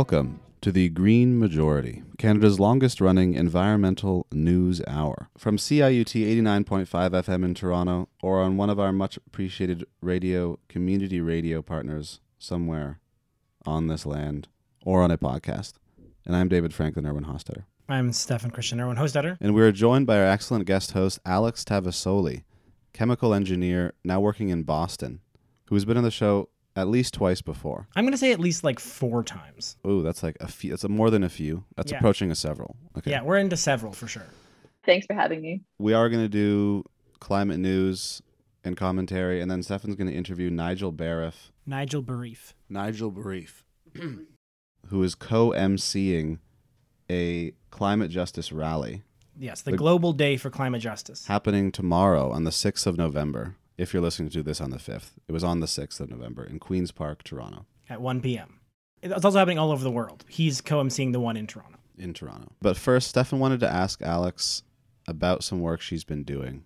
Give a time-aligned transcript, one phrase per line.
[0.00, 5.28] Welcome to the Green Majority, Canada's longest running environmental news hour.
[5.36, 11.20] From CIUT 89.5 FM in Toronto, or on one of our much appreciated radio, community
[11.20, 12.98] radio partners somewhere
[13.66, 14.48] on this land,
[14.86, 15.74] or on a podcast.
[16.24, 17.64] And I'm David Franklin Irwin Hostetter.
[17.86, 19.36] I'm Stefan Christian Irwin Hostetter.
[19.38, 22.44] And we're joined by our excellent guest host, Alex Tavasoli,
[22.94, 25.20] chemical engineer now working in Boston,
[25.66, 27.88] who has been on the show at least twice before.
[27.96, 29.76] I'm going to say at least like four times.
[29.86, 30.70] Ooh, that's like a few.
[30.70, 31.64] That's a more than a few.
[31.76, 31.98] That's Yeah.
[31.98, 32.76] approaching a several.
[32.98, 33.10] Okay.
[33.10, 34.26] Yeah, we're into several for sure.
[34.84, 35.62] Thanks for having me.
[35.78, 36.84] We are going to do
[37.18, 38.22] climate news
[38.64, 41.50] and commentary, and then Stefan's going to interview Nigel Barriffe.
[41.66, 42.52] Nigel Barriffe.
[42.68, 43.64] Nigel Barriffe,
[44.88, 46.38] who is co-emceeing
[47.10, 49.02] a climate justice rally
[49.38, 51.26] Yes, the The- Global Day for Climate Justice.
[51.26, 53.56] happening tomorrow on the 6th of November.
[53.80, 56.44] If you're listening to this on the 5th, it was on the 6th of November
[56.44, 57.64] in Queen's Park, Toronto.
[57.88, 58.60] at 1 p.m.
[59.02, 60.22] It's also happening all over the world.
[60.28, 61.78] He's co-emceeing the one in Toronto.
[61.96, 62.52] in Toronto.
[62.60, 64.64] But first, Stefan wanted to ask Alex
[65.08, 66.64] about some work she's been doing.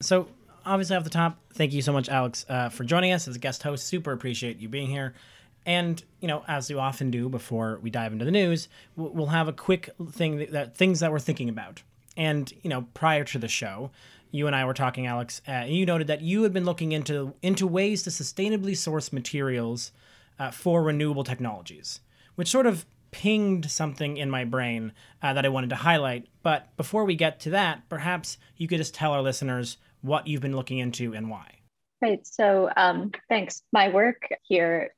[0.00, 0.28] So,
[0.64, 3.38] obviously, off the top, thank you so much, Alex, uh, for joining us as a
[3.38, 3.86] guest host.
[3.86, 5.12] Super appreciate you being here.
[5.66, 9.26] And you know, as we often do before we dive into the news, we'll, we'll
[9.26, 11.82] have a quick thing that, that things that we're thinking about.
[12.16, 13.90] And you know, prior to the show,
[14.30, 15.40] you and I were talking, Alex.
[15.46, 19.12] Uh, and you noted that you had been looking into into ways to sustainably source
[19.12, 19.92] materials
[20.38, 22.00] uh, for renewable technologies,
[22.34, 26.26] which sort of pinged something in my brain uh, that I wanted to highlight.
[26.42, 30.40] But before we get to that, perhaps you could just tell our listeners what you've
[30.40, 31.56] been looking into and why.
[32.00, 32.26] Right.
[32.26, 33.62] So um, thanks.
[33.72, 34.94] My work here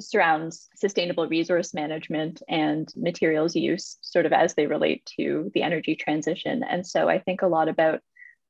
[0.00, 5.96] surrounds sustainable resource management and materials use, sort of as they relate to the energy
[5.96, 6.62] transition.
[6.62, 8.00] And so I think a lot about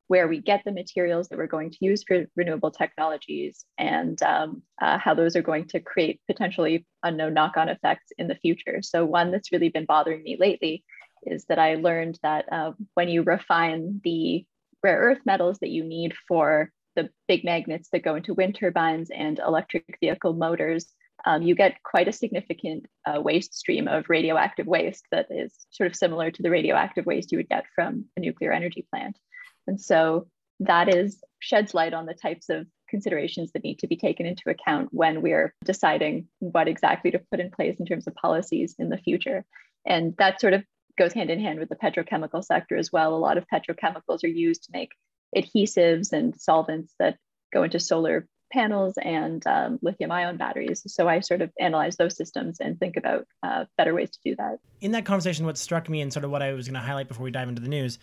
[0.09, 4.63] where we get the materials that we're going to use for renewable technologies and um,
[4.81, 8.81] uh, how those are going to create potentially unknown knock on effects in the future.
[8.83, 10.85] So, one that's really been bothering me lately
[11.23, 14.45] is that I learned that uh, when you refine the
[14.83, 19.11] rare earth metals that you need for the big magnets that go into wind turbines
[19.11, 20.87] and electric vehicle motors,
[21.27, 25.91] um, you get quite a significant uh, waste stream of radioactive waste that is sort
[25.91, 29.19] of similar to the radioactive waste you would get from a nuclear energy plant.
[29.67, 30.27] And so
[30.61, 34.49] that is sheds light on the types of considerations that need to be taken into
[34.49, 38.89] account when we're deciding what exactly to put in place in terms of policies in
[38.89, 39.45] the future.
[39.87, 40.65] And that sort of
[40.97, 43.15] goes hand in hand with the petrochemical sector as well.
[43.15, 44.93] A lot of petrochemicals are used to make
[45.37, 47.17] adhesives and solvents that
[47.53, 50.83] go into solar panels and um, lithium ion batteries.
[50.87, 54.37] So I sort of analyze those systems and think about uh, better ways to do
[54.37, 54.59] that.
[54.81, 57.09] in that conversation, what struck me and sort of what I was going to highlight
[57.09, 57.99] before we dive into the news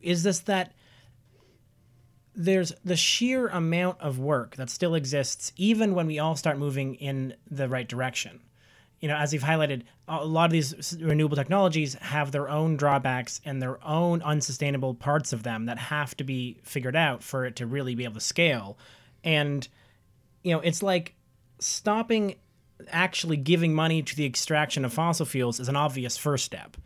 [0.00, 0.72] is this that
[2.34, 6.94] there's the sheer amount of work that still exists, even when we all start moving
[6.96, 8.40] in the right direction.
[9.00, 13.40] You know, as you've highlighted, a lot of these renewable technologies have their own drawbacks
[13.44, 17.56] and their own unsustainable parts of them that have to be figured out for it
[17.56, 18.78] to really be able to scale.
[19.24, 19.66] And,
[20.42, 21.14] you know, it's like
[21.58, 22.36] stopping
[22.88, 26.76] actually giving money to the extraction of fossil fuels is an obvious first step.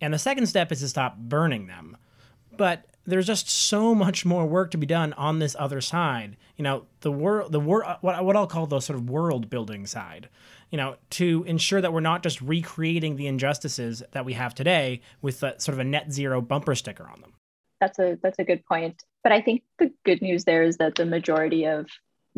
[0.00, 1.96] And the second step is to stop burning them.
[2.56, 6.36] But there's just so much more work to be done on this other side.
[6.56, 9.48] You know, the world, the world, uh, what what I'll call the sort of world
[9.48, 10.28] building side.
[10.70, 15.00] You know, to ensure that we're not just recreating the injustices that we have today
[15.22, 17.32] with a, sort of a net zero bumper sticker on them.
[17.80, 19.02] That's a that's a good point.
[19.22, 21.86] But I think the good news there is that the majority of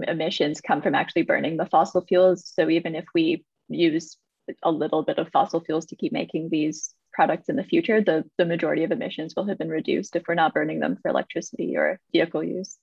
[0.06, 2.48] emissions come from actually burning the fossil fuels.
[2.54, 4.16] So even if we use
[4.62, 8.24] a little bit of fossil fuels to keep making these products in the future, the,
[8.38, 11.76] the majority of emissions will have been reduced if we're not burning them for electricity
[11.76, 12.78] or vehicle use.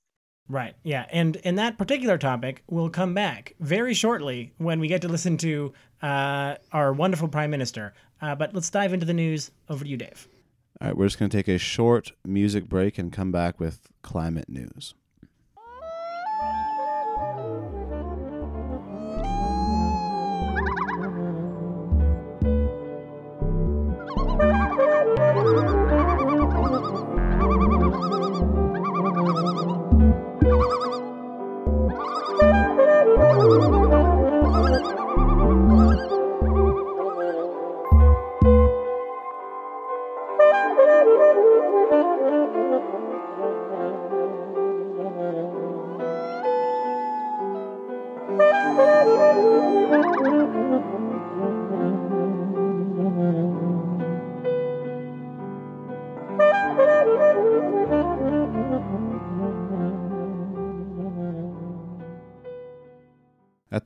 [0.49, 0.75] Right.
[0.83, 1.05] Yeah.
[1.11, 5.37] And in that particular topic, we'll come back very shortly when we get to listen
[5.37, 7.93] to uh, our wonderful prime minister.
[8.21, 9.51] Uh, but let's dive into the news.
[9.69, 10.27] Over to you, Dave.
[10.79, 13.89] All right, we're just going to take a short music break and come back with
[14.03, 14.93] climate news.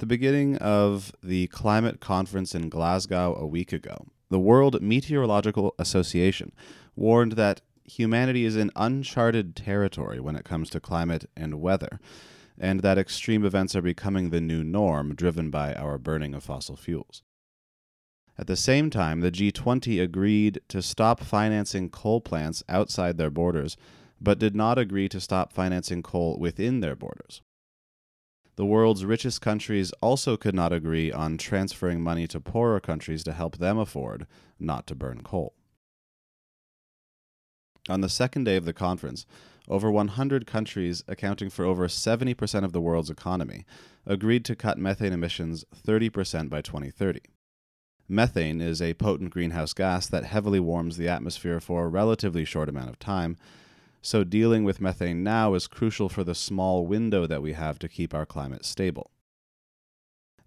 [0.01, 6.53] The beginning of the climate conference in Glasgow a week ago, the World Meteorological Association
[6.95, 11.99] warned that humanity is in uncharted territory when it comes to climate and weather,
[12.57, 16.75] and that extreme events are becoming the new norm driven by our burning of fossil
[16.75, 17.21] fuels.
[18.39, 23.77] At the same time, the G20 agreed to stop financing coal plants outside their borders,
[24.19, 27.43] but did not agree to stop financing coal within their borders.
[28.55, 33.33] The world's richest countries also could not agree on transferring money to poorer countries to
[33.33, 34.27] help them afford
[34.59, 35.53] not to burn coal.
[37.89, 39.25] On the second day of the conference,
[39.67, 43.65] over 100 countries, accounting for over 70% of the world's economy,
[44.05, 47.21] agreed to cut methane emissions 30% by 2030.
[48.07, 52.67] Methane is a potent greenhouse gas that heavily warms the atmosphere for a relatively short
[52.67, 53.37] amount of time,
[54.01, 57.89] so dealing with methane now is crucial for the small window that we have to
[57.89, 59.11] keep our climate stable.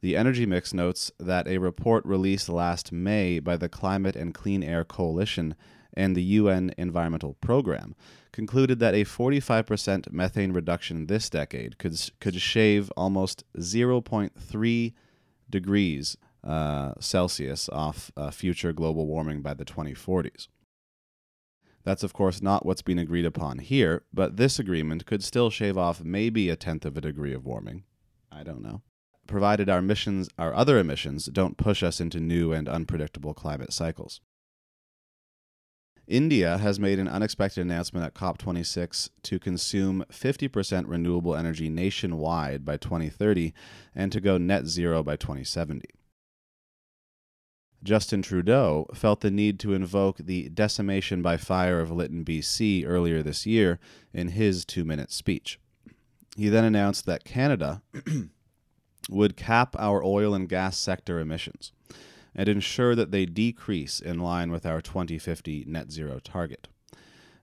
[0.01, 4.63] The Energy Mix notes that a report released last May by the Climate and Clean
[4.63, 5.55] Air Coalition
[5.95, 7.95] and the UN Environmental Program
[8.33, 14.93] concluded that a 45% methane reduction this decade could, could shave almost 0.3
[15.49, 20.49] degrees uh, Celsius off uh, future global warming by the 2040s.
[21.85, 25.77] That's, of course, not what's been agreed upon here, but this agreement could still shave
[25.77, 27.85] off maybe a tenth of a degree of warming.
[28.33, 28.83] I don't know.
[29.27, 34.21] Provided our emissions, our other emissions, don't push us into new and unpredictable climate cycles.
[36.07, 42.77] India has made an unexpected announcement at COP26 to consume 50% renewable energy nationwide by
[42.77, 43.55] 2030
[43.95, 45.89] and to go net zero by 2070.
[47.85, 53.23] Justin Trudeau felt the need to invoke the decimation by fire of Lytton, BC earlier
[53.23, 53.79] this year
[54.15, 55.61] in his two minute speech.
[56.35, 57.83] He then announced that Canada
[59.11, 61.73] would cap our oil and gas sector emissions
[62.35, 66.69] and ensure that they decrease in line with our 2050 net zero target.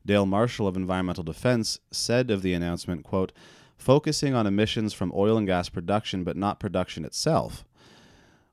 [0.04, 3.32] Dale Marshall of Environmental Defence said of the announcement, quote,
[3.78, 7.64] focusing on emissions from oil and gas production but not production itself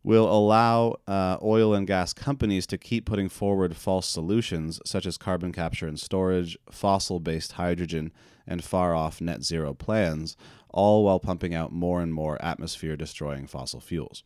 [0.08, 5.18] will allow uh, oil and gas companies to keep putting forward false solutions such as
[5.18, 8.10] carbon capture and storage, fossil based hydrogen,
[8.46, 10.34] and far off net zero plans,
[10.70, 14.24] all while pumping out more and more atmosphere destroying fossil fuels.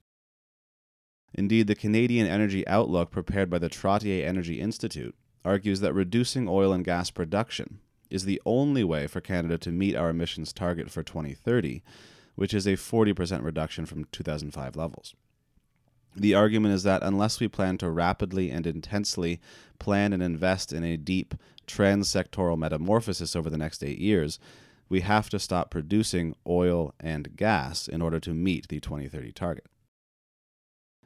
[1.35, 6.73] Indeed, the Canadian Energy Outlook, prepared by the Trottier Energy Institute, argues that reducing oil
[6.73, 11.03] and gas production is the only way for Canada to meet our emissions target for
[11.03, 11.83] 2030,
[12.37, 15.17] which is a 40% reduction from 2005 levels.
[16.15, 19.41] The argument is that unless we plan to rapidly and intensely
[19.79, 21.35] plan and invest in a deep
[21.67, 24.39] transsectoral metamorphosis over the next eight years,
[24.89, 29.67] we have to stop producing oil and gas in order to meet the 2030 target.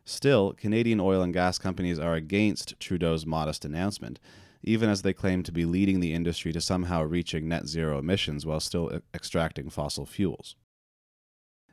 [0.04, 4.18] Still, Canadian oil and gas companies are against Trudeau's modest announcement,
[4.62, 8.44] even as they claim to be leading the industry to somehow reaching net zero emissions
[8.44, 10.56] while still extracting fossil fuels.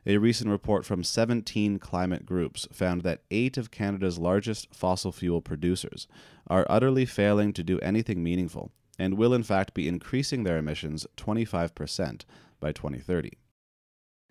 [0.06, 5.40] A recent report from 17 climate groups found that eight of Canada's largest fossil fuel
[5.40, 6.06] producers
[6.46, 11.06] are utterly failing to do anything meaningful and will in fact be increasing their emissions
[11.16, 12.24] 25%
[12.60, 13.32] by 2030.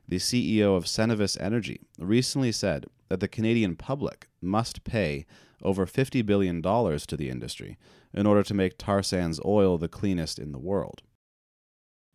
[0.07, 5.25] The CEO of Cenovus Energy recently said that the Canadian public must pay
[5.61, 7.77] over $50 billion to the industry
[8.13, 11.01] in order to make tar sands oil the cleanest in the world.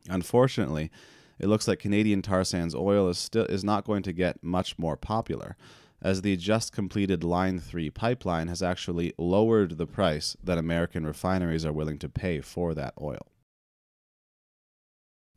[0.09, 0.91] Unfortunately,
[1.39, 4.79] it looks like Canadian tar sands oil is still is not going to get much
[4.79, 5.57] more popular,
[6.01, 11.65] as the just completed Line 3 pipeline has actually lowered the price that American refineries
[11.65, 13.27] are willing to pay for that oil.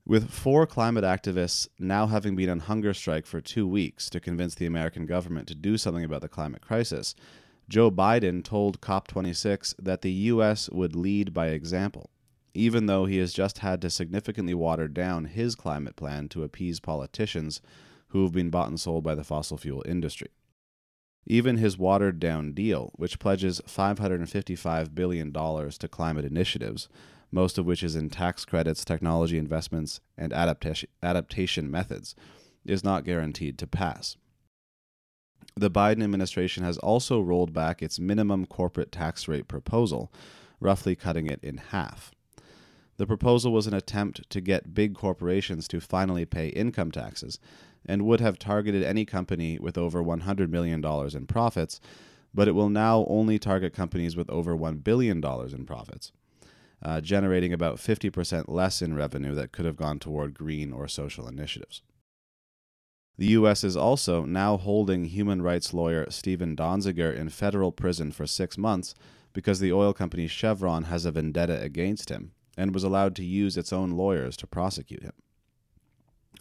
[0.05, 4.55] With four climate activists now having been on hunger strike for two weeks to convince
[4.55, 7.13] the American government to do something about the climate crisis,
[7.69, 10.69] Joe Biden told COP26 that the U.S.
[10.71, 12.09] would lead by example
[12.53, 16.79] even though he has just had to significantly water down his climate plan to appease
[16.79, 17.61] politicians
[18.09, 20.29] who have been bought and sold by the fossil fuel industry.
[21.25, 26.89] Even his watered down deal, which pledges $555 billion to climate initiatives,
[27.31, 32.15] most of which is in tax credits, technology investments, and adaptation, adaptation methods,
[32.65, 34.17] is not guaranteed to pass.
[35.55, 40.11] The Biden administration has also rolled back its minimum corporate tax rate proposal,
[40.59, 42.11] roughly cutting it in half.
[43.01, 47.39] The proposal was an attempt to get big corporations to finally pay income taxes
[47.83, 51.81] and would have targeted any company with over $100 million in profits,
[52.31, 56.11] but it will now only target companies with over $1 billion in profits,
[56.83, 61.27] uh, generating about 50% less in revenue that could have gone toward green or social
[61.27, 61.81] initiatives.
[63.17, 63.63] The U.S.
[63.63, 68.93] is also now holding human rights lawyer Steven Donziger in federal prison for six months
[69.33, 73.57] because the oil company Chevron has a vendetta against him and was allowed to use
[73.57, 75.13] its own lawyers to prosecute him.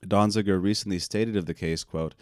[0.06, 2.14] Donziger recently stated of the case, quote,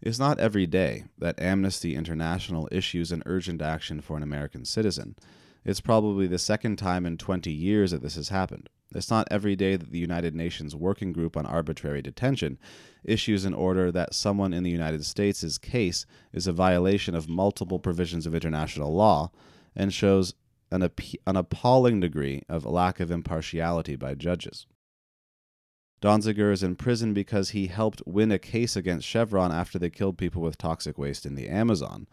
[0.00, 5.16] It's not every day that Amnesty International issues an urgent action for an American citizen.
[5.64, 8.68] It's probably the second time in 20 years that this has happened.
[8.94, 12.58] It's not every day that the United Nations Working Group on Arbitrary Detention
[13.04, 17.78] issues an order that someone in the United States' case is a violation of multiple
[17.78, 19.30] provisions of international law
[19.74, 20.34] and shows
[20.72, 20.90] an,
[21.26, 24.66] an appalling degree of lack of impartiality by judges.
[26.00, 30.18] Donziger is in prison because he helped win a case against Chevron after they killed
[30.18, 32.08] people with toxic waste in the Amazon.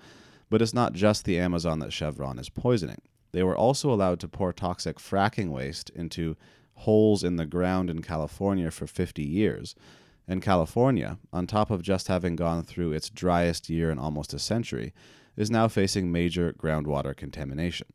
[0.49, 3.01] But it's not just the Amazon that Chevron is poisoning.
[3.31, 6.35] They were also allowed to pour toxic fracking waste into
[6.73, 9.73] holes in the ground in California for 50 years.
[10.27, 14.39] And California, on top of just having gone through its driest year in almost a
[14.39, 14.93] century,
[15.35, 17.87] is now facing major groundwater contamination.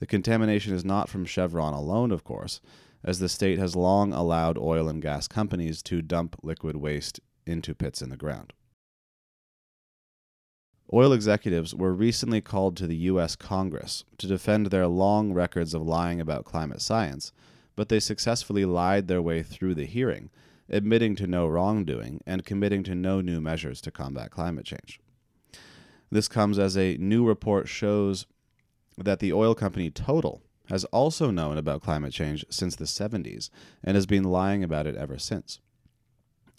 [0.00, 2.60] The contamination is not from Chevron alone, of course,
[3.02, 7.74] as the state has long allowed oil and gas companies to dump liquid waste into
[7.74, 8.52] pits in the ground.
[10.92, 13.36] Oil executives were recently called to the U.S.
[13.36, 17.32] Congress to defend their long records of lying about climate science,
[17.74, 20.30] but they successfully lied their way through the hearing,
[20.68, 25.00] admitting to no wrongdoing and committing to no new measures to combat climate change.
[26.10, 28.26] This comes as a new report shows
[28.96, 33.50] that the oil company Total has also known about climate change since the 70s
[33.82, 35.60] and has been lying about it ever since.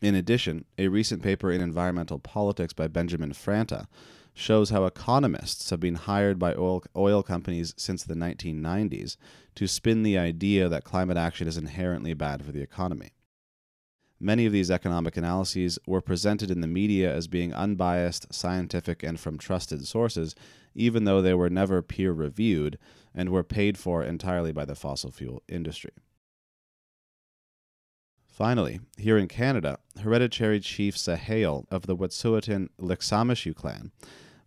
[0.02, 3.88] In addition, a recent paper in Environmental Politics by Benjamin Franta
[4.34, 9.16] shows how economists have been hired by oil, oil companies since the 1990s
[9.56, 13.15] to spin the idea that climate action is inherently bad for the economy.
[14.20, 19.20] Many of these economic analyses were presented in the media as being unbiased, scientific, and
[19.20, 20.36] from trusted sources,
[20.74, 22.78] even though they were never peer reviewed
[23.14, 25.92] and were paid for entirely by the fossil fuel industry.
[28.26, 33.92] Finally, here in Canada, hereditary chief Dsta'hyl of the Wet'suwet'en Likhts'amisyu clan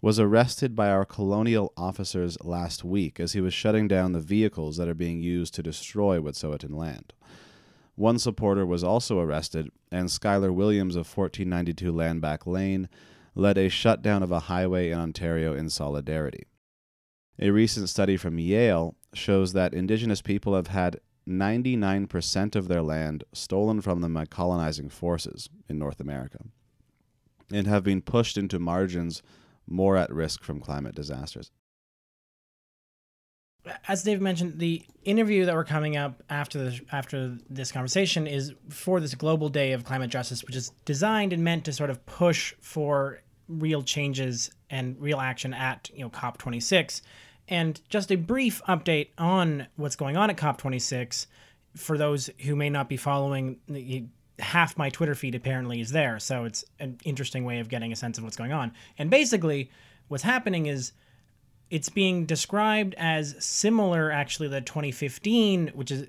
[0.01, 4.77] was arrested by our colonial officers last week as he was shutting down the vehicles
[4.77, 7.15] that are being used to destroy Wet'suwet'en land.
[7.99, 12.89] One supporter was also arrested, and Skyler Williams of 1492 Landback Lane
[13.35, 16.45] led a shutdown of a highway in Ontario in solidarity.
[17.41, 23.25] A recent study from Yale shows that Indigenous people have had 99% of their land
[23.33, 26.39] stolen from them by colonizing forces in North America
[27.51, 29.25] and have been pushed into margins
[29.67, 31.51] more at risk from climate disasters
[33.87, 38.53] as Dave mentioned, the interview that we're coming up after this, after this conversation is
[38.69, 42.05] for this global day of climate justice, which is designed and meant to sort of
[42.07, 47.03] push for real changes and real action at you know COP26.
[47.49, 51.27] And just a brief update on what's going on at COP26
[51.77, 53.59] for those who may not be following.
[54.39, 57.97] Half my Twitter feed apparently is there, so it's an interesting way of getting a
[57.97, 58.73] sense of what's going on.
[58.97, 59.71] And basically,
[60.09, 60.93] what's happening is
[61.71, 66.07] it's being described as similar actually to 2015 which is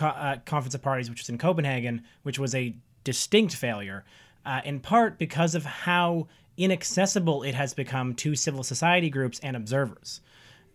[0.00, 2.74] uh, conference of parties which was in copenhagen which was a
[3.04, 4.04] distinct failure
[4.44, 6.26] uh, in part because of how
[6.56, 10.20] inaccessible it has become to civil society groups and observers.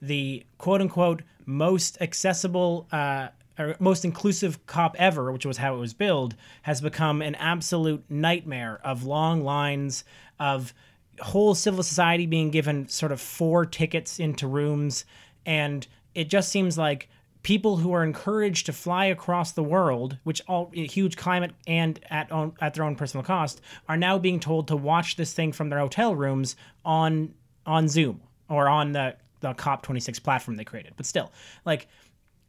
[0.01, 5.79] The quote unquote most accessible uh, or most inclusive cop ever, which was how it
[5.79, 10.03] was billed, has become an absolute nightmare of long lines
[10.39, 10.73] of
[11.19, 15.05] whole civil society being given sort of four tickets into rooms
[15.45, 17.09] and it just seems like
[17.43, 22.31] people who are encouraged to fly across the world, which all huge climate and at
[22.31, 25.69] own, at their own personal cost, are now being told to watch this thing from
[25.69, 27.35] their hotel rooms on
[27.67, 28.19] on Zoom
[28.49, 30.93] or on the the COP26 platform they created.
[30.97, 31.31] But still,
[31.65, 31.87] like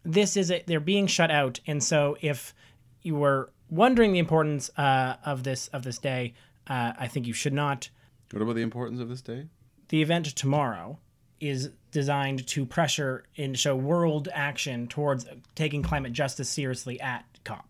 [0.02, 2.54] this is a, they're being shut out, and so if
[3.02, 6.32] you were wondering the importance uh, of this of this day,
[6.68, 7.90] uh, I think you should not
[8.32, 9.46] what about the importance of this day?
[9.88, 10.98] The event tomorrow
[11.40, 17.66] is designed to pressure and show world action towards taking climate justice seriously at COP.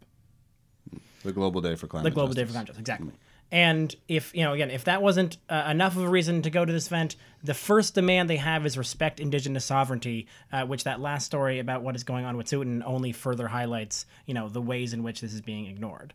[1.24, 2.04] The global day for climate.
[2.04, 2.42] The global justice.
[2.42, 3.12] day for climate justice, exactly.
[3.52, 6.64] And if you know, again, if that wasn't uh, enough of a reason to go
[6.64, 11.00] to this event, the first demand they have is respect Indigenous sovereignty, uh, which that
[11.00, 14.04] last story about what is going on with Wet'suwet'en only further highlights.
[14.26, 16.12] You know, the ways in which this is being ignored.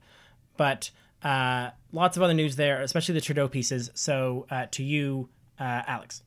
[0.57, 0.91] But
[1.23, 3.91] uh, lots of other news there, especially the Trudeau pieces.
[3.93, 6.23] So uh, to you, uh, Alex.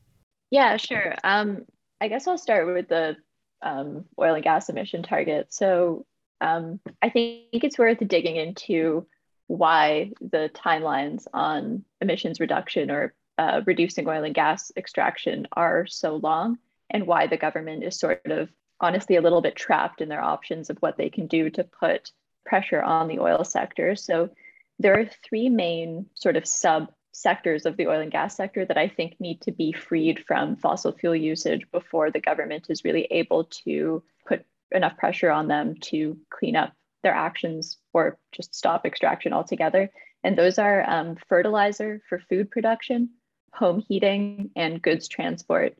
[0.51, 1.15] Yeah, sure.
[1.23, 1.65] Um,
[1.99, 3.17] I guess I'll start with the
[3.61, 5.53] um, oil and gas emission target.
[5.53, 6.05] So
[6.41, 9.07] um, I think it's worth digging into
[9.47, 16.15] why the timelines on emissions reduction or uh, reducing oil and gas extraction are so
[16.15, 16.57] long
[16.89, 18.49] and why the government is sort of
[18.79, 22.11] honestly a little bit trapped in their options of what they can do to put
[22.45, 23.95] pressure on the oil sector.
[23.95, 24.29] So
[24.79, 28.77] there are three main sort of sub sectors of the oil and gas sector that
[28.77, 33.05] I think need to be freed from fossil fuel usage before the government is really
[33.09, 38.85] able to put enough pressure on them to clean up their actions or just stop
[38.85, 39.89] extraction altogether.
[40.23, 43.11] And those are um, fertilizer for food production,
[43.53, 45.77] home heating, and goods transport.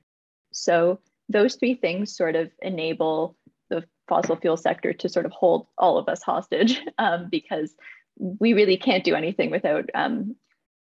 [0.53, 3.35] So those three things sort of enable
[3.69, 7.75] the fossil fuel sector to sort of hold all of us hostage um, because
[8.17, 10.35] we really can't do anything without um,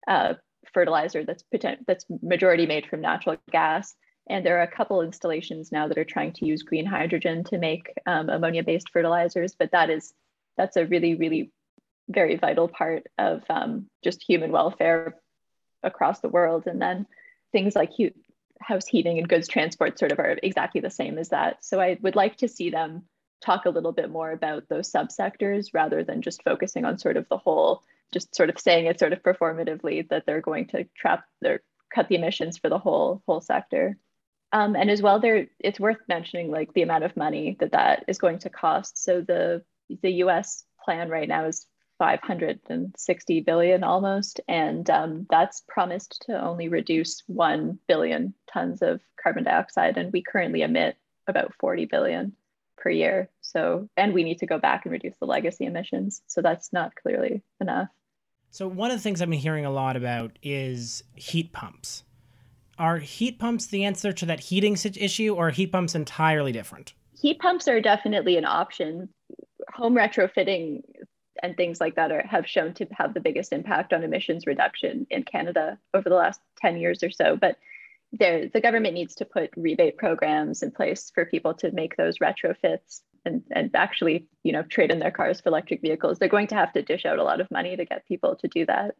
[0.07, 0.35] uh,
[0.73, 3.95] fertilizer that's potent- that's majority made from natural gas.
[4.29, 7.59] And there are a couple installations now that are trying to use green hydrogen to
[7.59, 10.15] make um, ammonia-based fertilizers, but that is
[10.57, 11.53] that's a really, really
[12.09, 15.17] very vital part of um, just human welfare
[15.83, 16.67] across the world.
[16.67, 17.07] And then
[17.53, 18.13] things like hu-
[18.61, 21.65] house heating and goods transport sort of are exactly the same as that.
[21.65, 23.03] So I would like to see them
[23.45, 27.29] talk a little bit more about those subsectors rather than just focusing on sort of
[27.29, 27.83] the whole,
[28.13, 31.61] just sort of saying it sort of performatively that they're going to trap their
[31.95, 33.97] cut the emissions for the whole whole sector.
[34.53, 38.05] Um, and as well, there it's worth mentioning like the amount of money that that
[38.09, 39.03] is going to cost.
[39.03, 39.63] So the
[40.03, 40.65] the U.S.
[40.85, 41.67] plan right now is
[41.99, 49.45] 560 billion almost, and um, that's promised to only reduce 1 billion tons of carbon
[49.45, 52.33] dioxide, and we currently emit about 40 billion
[52.85, 53.31] per year.
[53.41, 56.21] So, and we need to go back and reduce the legacy emissions.
[56.27, 57.89] So that's not clearly enough.
[58.51, 62.05] So, one of the things I've been hearing a lot about is heat pumps.
[62.79, 66.93] Are heat pumps the answer to that heating issue, or are heat pumps entirely different?
[67.21, 69.09] Heat pumps are definitely an option.
[69.73, 70.83] Home retrofitting
[71.43, 75.07] and things like that are, have shown to have the biggest impact on emissions reduction
[75.11, 77.37] in Canada over the last 10 years or so.
[77.37, 77.57] But
[78.19, 82.19] there, the government needs to put rebate programs in place for people to make those
[82.19, 86.19] retrofits and, and actually, you know, trade in their cars for electric vehicles.
[86.19, 88.49] They're going to have to dish out a lot of money to get people to
[88.49, 88.95] do that.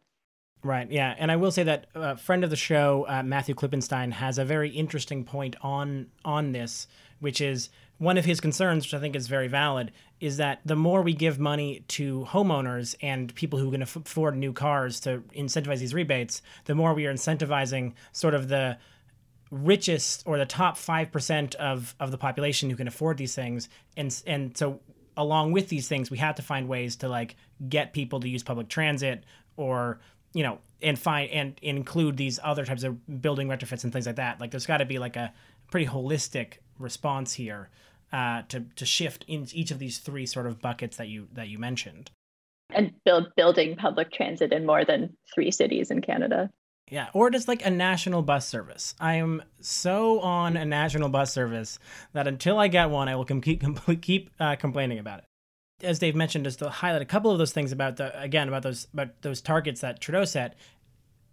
[0.63, 0.89] Right.
[0.91, 4.39] Yeah, and I will say that a friend of the show, uh, Matthew Klippenstein, has
[4.39, 6.87] a very interesting point on on this,
[7.19, 10.75] which is one of his concerns, which I think is very valid, is that the
[10.75, 15.79] more we give money to homeowners and people who can afford new cars to incentivize
[15.79, 18.77] these rebates, the more we are incentivizing sort of the
[19.55, 23.69] richest or the top 5% of, of the population who can afford these things.
[23.95, 24.79] And, and so
[25.15, 27.35] along with these things, we have to find ways to like
[27.69, 29.23] get people to use public transit
[29.55, 29.99] or,
[30.33, 34.17] you know, and find and include these other types of building retrofits and things like
[34.17, 34.39] that.
[34.39, 35.33] Like there's got to be like a
[35.71, 37.69] pretty holistic response here
[38.11, 41.47] uh, to to shift in each of these three sort of buckets that you that
[41.47, 42.11] you mentioned.
[42.71, 46.49] And build building public transit in more than three cities in Canada.
[46.91, 48.93] Yeah, or just like a national bus service.
[48.99, 51.79] I am so on a national bus service
[52.13, 53.63] that until I get one, I will keep
[54.01, 55.25] keep uh, complaining about it.
[55.83, 58.63] As Dave mentioned, just to highlight a couple of those things about the again about
[58.63, 60.55] those about those targets that Trudeau set.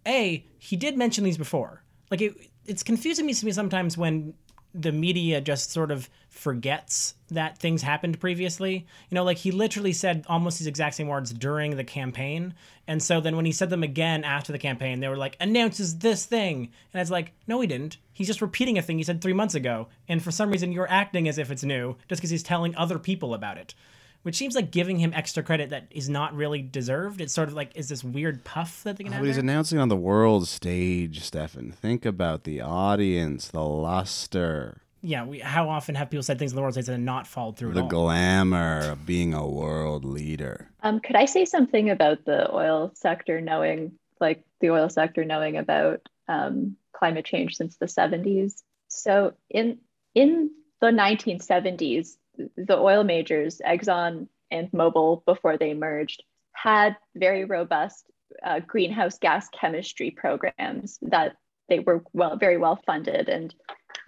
[0.07, 1.83] A, he did mention these before.
[2.09, 2.35] Like it,
[2.65, 4.33] it's confusing me to me sometimes when
[4.73, 8.85] the media just sort of forgets that things happened previously.
[9.09, 12.53] You know, like he literally said almost these exact same words during the campaign.
[12.87, 15.99] And so then when he said them again after the campaign, they were like, announces
[15.99, 16.69] this thing.
[16.93, 17.97] And it's like, no, he didn't.
[18.11, 19.87] He's just repeating a thing he said three months ago.
[20.07, 22.99] And for some reason, you're acting as if it's new just because he's telling other
[22.99, 23.73] people about it.
[24.23, 27.21] Which seems like giving him extra credit that is not really deserved.
[27.21, 29.21] It's sort of like is this weird puff that they can oh, have.
[29.21, 29.43] But he's there?
[29.43, 31.71] announcing on the world stage, Stefan.
[31.71, 36.55] Think about the audience, the luster yeah, we, how often have people said things in
[36.55, 37.73] the world stage and not followed through?
[37.73, 40.69] The glamour of being a world leader.
[40.81, 45.57] Um, could I say something about the oil sector knowing, like the oil sector knowing
[45.57, 48.63] about um, climate change since the 70s?
[48.87, 49.79] So in
[50.15, 58.09] in the 1970s, the oil majors, Exxon and Mobil, before they merged, had very robust
[58.43, 61.35] uh, greenhouse gas chemistry programs that
[61.69, 63.53] they were well, very well funded and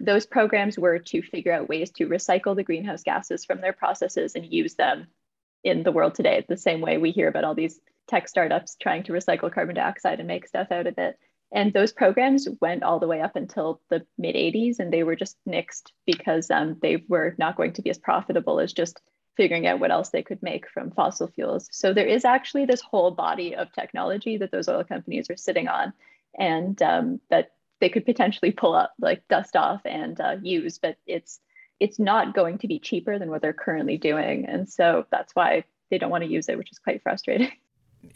[0.00, 4.34] those programs were to figure out ways to recycle the greenhouse gases from their processes
[4.34, 5.06] and use them
[5.64, 6.44] in the world today.
[6.48, 10.18] The same way we hear about all these tech startups trying to recycle carbon dioxide
[10.18, 11.18] and make stuff out of it.
[11.52, 15.16] And those programs went all the way up until the mid 80s, and they were
[15.16, 19.00] just nixed because um, they were not going to be as profitable as just
[19.36, 21.68] figuring out what else they could make from fossil fuels.
[21.70, 25.68] So there is actually this whole body of technology that those oil companies are sitting
[25.68, 25.92] on,
[26.38, 30.96] and um, that they could potentially pull up like dust off and uh, use, but
[31.06, 31.40] it's
[31.78, 35.64] it's not going to be cheaper than what they're currently doing, and so that's why
[35.90, 37.52] they don't want to use it, which is quite frustrating.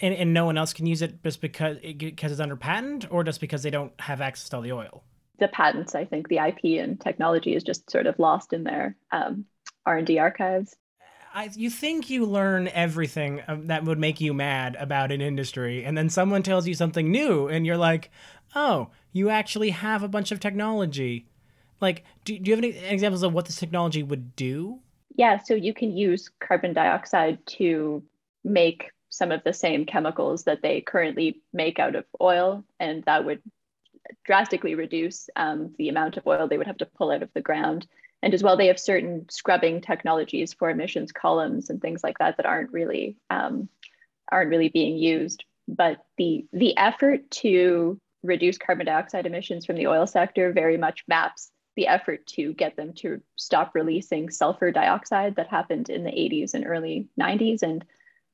[0.00, 3.06] and, and no one else can use it just because it, because it's under patent,
[3.10, 5.02] or just because they don't have access to all the oil?
[5.38, 8.96] The patents, I think, the IP and technology is just sort of lost in their
[9.10, 9.46] um,
[9.86, 10.76] R and D archives.
[11.32, 15.84] I, you think you learn everything um, that would make you mad about an industry,
[15.84, 18.10] and then someone tells you something new, and you're like,
[18.54, 21.26] "Oh, you actually have a bunch of technology."
[21.80, 24.80] Like, do, do you have any examples of what this technology would do?
[25.16, 28.02] Yeah, so you can use carbon dioxide to
[28.44, 33.24] make some of the same chemicals that they currently make out of oil, and that
[33.24, 33.42] would
[34.24, 37.42] drastically reduce um, the amount of oil they would have to pull out of the
[37.42, 37.86] ground.
[38.22, 42.36] And as well, they have certain scrubbing technologies for emissions columns and things like that
[42.36, 43.68] that aren't really um,
[44.30, 45.44] aren't really being used.
[45.68, 51.04] But the the effort to reduce carbon dioxide emissions from the oil sector very much
[51.08, 56.10] maps the effort to get them to stop releasing sulfur dioxide that happened in the
[56.10, 57.62] 80s and early 90s.
[57.62, 57.84] And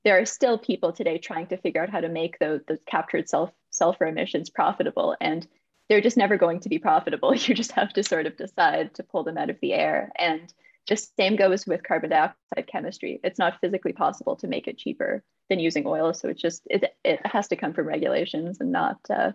[0.07, 3.27] there are still people today trying to figure out how to make those, those captured
[3.27, 5.17] sulf- sulfur emissions profitable.
[5.21, 5.45] And
[5.89, 7.35] they're just never going to be profitable.
[7.37, 10.13] You just have to sort of decide to pull them out of the air.
[10.17, 10.55] And
[10.87, 13.19] just same goes with carbon dioxide chemistry.
[13.25, 16.15] It's not physically possible to make it cheaper than using oil.
[16.15, 19.33] So it's just, it, it has to come from regulations and not, uh,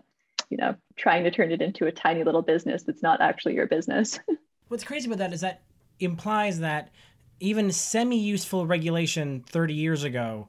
[0.50, 3.68] you know, trying to turn it into a tiny little business that's not actually your
[3.68, 4.22] business.
[4.70, 5.64] What's crazy about that is that
[6.00, 6.92] implies that
[7.42, 10.48] even semi-useful regulation 30 years ago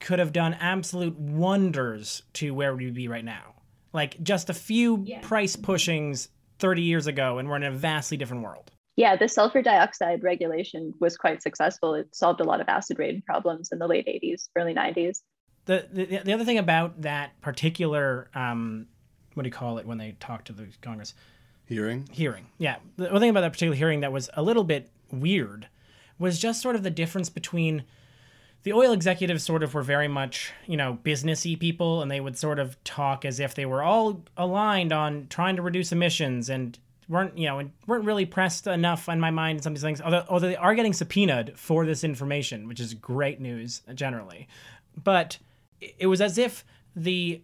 [0.00, 3.54] could have done absolute wonders to where we'd be right now.
[3.92, 5.20] Like just a few yeah.
[5.20, 8.70] price pushings 30 years ago, and we're in a vastly different world.
[8.96, 11.94] Yeah, the sulfur dioxide regulation was quite successful.
[11.94, 15.20] It solved a lot of acid rain problems in the late 80s, early 90s.
[15.66, 18.86] The, the, the other thing about that particular um,
[19.38, 21.14] what do you call it when they talk to the Congress?
[21.66, 22.08] Hearing.
[22.10, 22.46] Hearing.
[22.58, 22.78] Yeah.
[22.96, 25.68] The one thing about that particular hearing that was a little bit weird
[26.18, 27.84] was just sort of the difference between
[28.62, 32.36] the oil executives sort of were very much, you know, businessy people and they would
[32.36, 36.78] sort of talk as if they were all aligned on trying to reduce emissions and
[37.08, 39.82] weren't, you know, and weren't really pressed enough on my mind in some of these
[39.82, 40.00] things.
[40.00, 44.48] Although, although they are getting subpoenaed for this information, which is great news uh, generally.
[45.02, 45.38] But
[45.80, 46.64] it was as if
[46.96, 47.40] the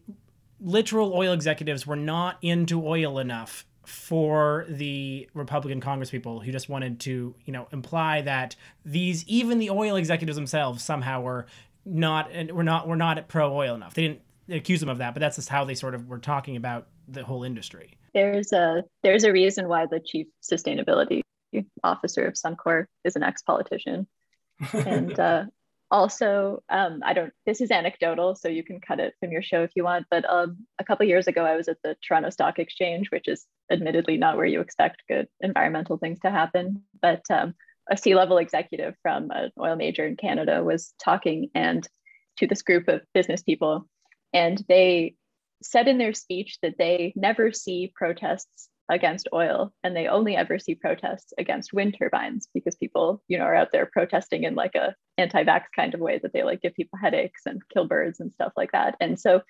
[0.61, 7.01] literal oil executives were not into oil enough for the Republican Congresspeople who just wanted
[7.01, 11.47] to, you know, imply that these even the oil executives themselves somehow were
[11.85, 13.95] not and were not were not pro oil enough.
[13.95, 16.57] They didn't accuse them of that, but that's just how they sort of were talking
[16.57, 17.99] about the whole industry.
[18.13, 21.23] There's a there's a reason why the chief sustainability
[21.83, 24.07] officer of Suncor is an ex-politician,
[24.73, 25.45] and uh,
[25.91, 29.63] also um, i don't this is anecdotal so you can cut it from your show
[29.63, 32.59] if you want but um, a couple years ago i was at the toronto stock
[32.59, 37.55] exchange which is admittedly not where you expect good environmental things to happen but um,
[37.91, 41.89] a c-level executive from an oil major in canada was talking and
[42.37, 43.89] to this group of business people
[44.33, 45.15] and they
[45.63, 50.59] said in their speech that they never see protests against oil and they only ever
[50.59, 54.75] see protests against wind turbines because people you know are out there protesting in like
[54.75, 58.33] a anti-vax kind of way that they like give people headaches and kill birds and
[58.33, 58.97] stuff like that.
[59.01, 59.43] And so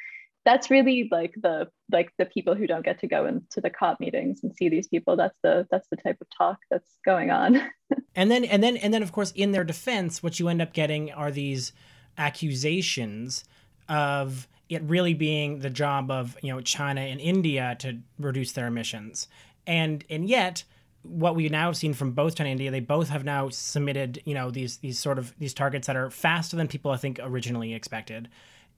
[0.45, 4.01] that's really like the like the people who don't get to go into the cop
[4.01, 7.61] meetings and see these people that's the that's the type of talk that's going on.
[8.17, 10.73] And then and then and then of course in their defense what you end up
[10.73, 11.73] getting are these
[12.17, 13.45] accusations
[13.89, 18.67] of it really being the job of you know China and India to reduce their
[18.67, 19.29] emissions,
[19.67, 20.65] and and yet
[21.03, 24.23] what we now have seen from both China and India, they both have now submitted
[24.25, 27.19] you know these these sort of these targets that are faster than people I think
[27.23, 28.29] originally expected,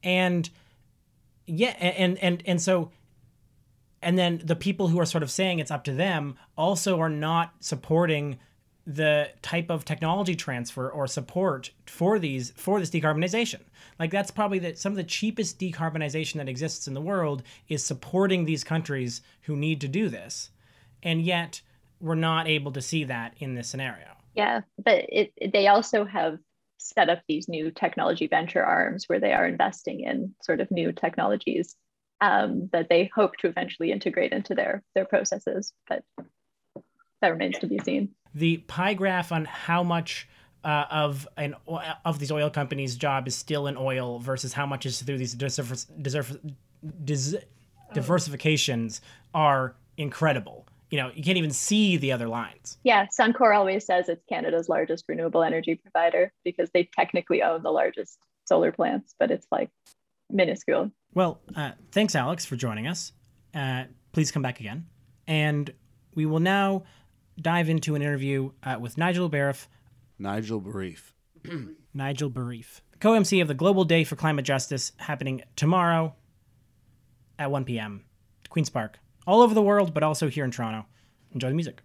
[0.02, 0.48] and
[1.46, 2.90] yeah, and and and so.
[4.02, 7.09] And then the people who are sort of saying it's up to them also are
[7.09, 8.38] not supporting
[8.87, 13.61] the type of technology transfer or support for these for this decarbonization.
[13.98, 17.82] Like that's probably that some of the cheapest decarbonization that exists in the world is
[17.82, 20.50] supporting these countries who need to do this.
[21.02, 21.62] And yet
[22.00, 24.06] we're not able to see that in this scenario.
[24.35, 26.38] Yeah, but it, they also have
[26.88, 30.92] set up these new technology venture arms where they are investing in sort of new
[30.92, 31.77] technologies
[32.20, 35.72] um, that they hope to eventually integrate into their their processes.
[35.88, 36.03] But
[37.20, 40.29] that remains to be seen the pie graph on how much
[40.62, 41.55] uh, of an
[42.05, 45.35] of these oil companies' job is still in oil versus how much is through these
[45.35, 46.38] deserf,
[47.05, 47.38] des,
[47.94, 49.01] diversifications
[49.33, 50.65] are incredible.
[50.90, 52.79] You know, you can't even see the other lines.
[52.85, 57.72] Yeah, Suncor always says it's Canada's largest renewable energy provider because they technically own the
[57.72, 59.70] largest solar plants, but it's like
[60.31, 60.90] minuscule.
[61.14, 63.12] Well, uh, thanks, Alex, for joining us.
[63.55, 64.87] Uh, please come back again.
[65.27, 65.72] And
[66.14, 66.85] we will now
[67.40, 69.66] dive into an interview uh, with Nigel Barriffe.
[70.18, 71.12] Nigel Barriffe.
[71.94, 72.81] Nigel Barriffe.
[73.01, 76.14] co MC of the Global Day for Climate Justice happening tomorrow
[77.38, 78.05] at 1 p.m.
[78.49, 78.99] Queen's Park.
[79.26, 80.86] All over the world, but also here in Toronto.
[81.32, 81.82] Enjoy the music.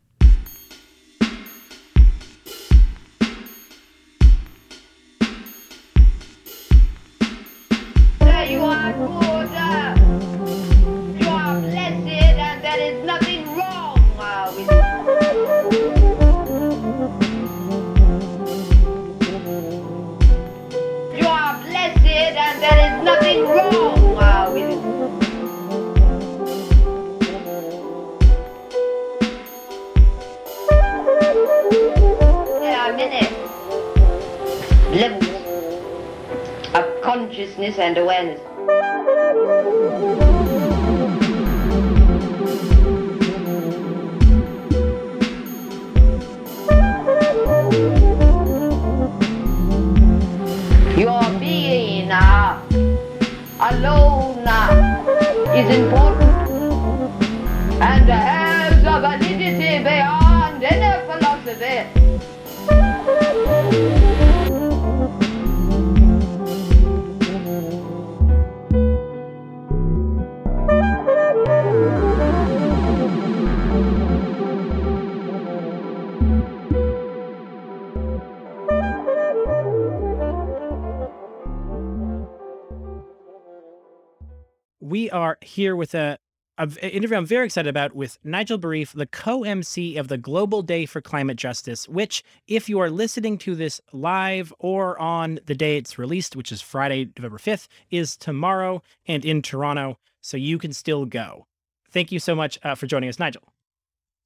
[85.12, 86.18] Are here with a,
[86.58, 90.62] a v- interview I'm very excited about with Nigel Barriffe, the co-MC of the Global
[90.62, 95.56] Day for Climate Justice, which, if you are listening to this live or on the
[95.56, 100.58] day it's released, which is Friday, November 5th, is tomorrow and in Toronto, so you
[100.58, 101.46] can still go.
[101.92, 103.51] Thank you so much uh, for joining us, Nigel.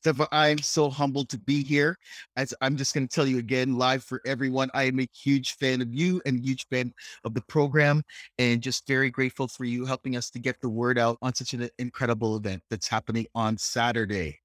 [0.05, 1.97] Steph, I'm so humbled to be here.
[2.37, 4.69] As I'm just going to tell you again, live for everyone.
[4.75, 8.03] I am a huge fan of you and huge fan of the program,
[8.37, 11.55] and just very grateful for you helping us to get the word out on such
[11.55, 14.39] an incredible event that's happening on Saturday.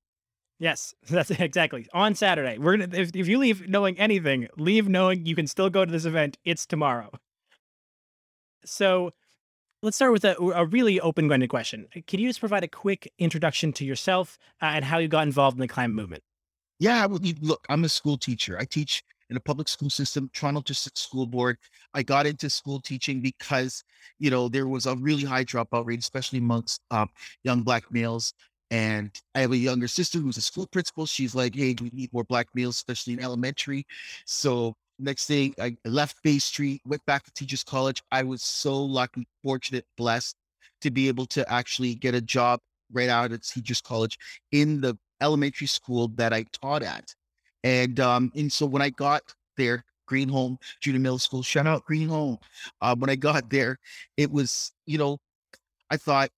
[0.59, 2.57] Yes, that's exactly on Saturday.
[2.57, 5.93] We're gonna if, if you leave knowing anything, leave knowing you can still go to
[5.93, 6.39] this event.
[6.43, 7.11] It's tomorrow.
[8.65, 9.11] So,
[9.83, 11.87] let's start with a, a really open-ended question.
[12.07, 15.57] Can you just provide a quick introduction to yourself uh, and how you got involved
[15.57, 16.23] in the climate movement?
[16.79, 18.59] Yeah, well, look, I'm a school teacher.
[18.59, 21.57] I teach in a public school system, Toronto District School Board.
[21.95, 23.85] I got into school teaching because,
[24.19, 27.09] you know, there was a really high dropout rate, especially amongst um,
[27.45, 28.33] young black males.
[28.73, 31.07] And I have a younger sister who's a school principal.
[31.07, 33.87] She's like, hey, we need more black males, especially in elementary.
[34.27, 38.03] So next thing, I left Bay Street, went back to Teachers College.
[38.13, 40.37] I was so lucky, fortunate, blessed
[40.83, 42.61] to be able to actually get a job
[42.93, 44.19] right out at Teachers College
[44.53, 47.15] in the elementary school that I taught at.
[47.65, 49.23] And um, and so when I got
[49.57, 52.39] there, Greenholme Junior Middle School, shout out Greenholme.
[52.81, 53.79] Uh, when I got there,
[54.17, 55.19] it was, you know,
[55.91, 56.31] I thought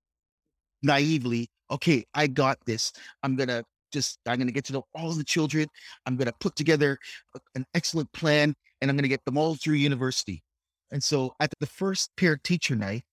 [0.81, 2.91] naively, okay, I got this.
[3.23, 5.67] I'm gonna just I'm gonna get to know all the children.
[6.05, 6.97] I'm gonna put together
[7.35, 10.43] a- an excellent plan, and I'm gonna get them all through university.
[10.91, 13.03] And so at the first parent teacher night,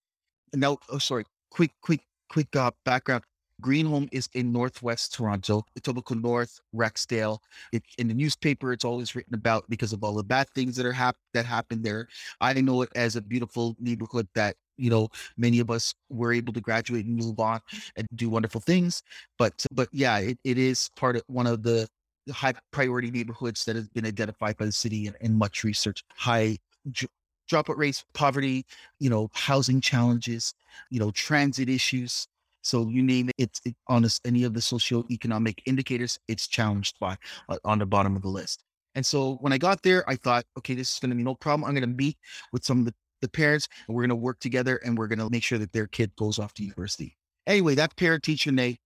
[0.54, 3.24] now oh sorry, quick, quick, quick uh, background.
[3.62, 7.38] Greenholme is in northwest Toronto, Etobicoke North, Rexdale.
[7.72, 10.86] It, in the newspaper, it's always written about because of all the bad things that
[10.86, 12.08] are hap- that happen there.
[12.40, 16.52] I know it as a beautiful neighborhood that you know many of us were able
[16.52, 17.60] to graduate and move on
[17.96, 19.02] and do wonderful things.
[19.38, 21.88] But but yeah, it, it is part of one of the
[22.30, 26.04] high priority neighborhoods that has been identified by the city and, and much research.
[26.14, 26.58] High
[26.90, 27.10] dr-
[27.50, 28.64] dropout rates, poverty,
[28.98, 30.54] you know, housing challenges,
[30.90, 32.28] you know, transit issues.
[32.68, 36.98] So you name it, it's it, on this, any of the socioeconomic indicators, it's challenged
[37.00, 37.16] by
[37.48, 38.62] uh, on the bottom of the list.
[38.94, 41.34] And so when I got there, I thought, okay, this is going to be no
[41.34, 41.64] problem.
[41.64, 42.18] I'm going to meet
[42.52, 45.18] with some of the, the parents and we're going to work together and we're going
[45.18, 47.16] to make sure that their kid goes off to university.
[47.46, 48.78] Anyway, that parent teacher night,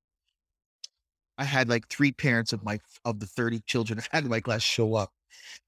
[1.39, 4.41] I had like three parents of my of the 30 children I had in my
[4.41, 5.11] class show up.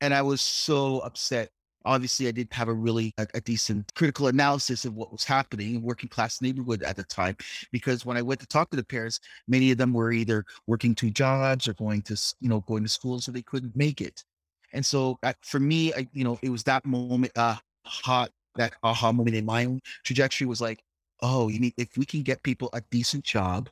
[0.00, 1.50] And I was so upset.
[1.84, 5.76] Obviously, I didn't have a really a, a decent critical analysis of what was happening
[5.76, 7.36] in working class neighborhood at the time.
[7.72, 10.94] Because when I went to talk to the parents, many of them were either working
[10.94, 14.24] two jobs or going to you know going to school, so they couldn't make it.
[14.72, 19.12] And so for me, I, you know, it was that moment, uh, hot that aha
[19.12, 20.82] moment in my own trajectory was like,
[21.22, 23.68] oh, you need if we can get people a decent job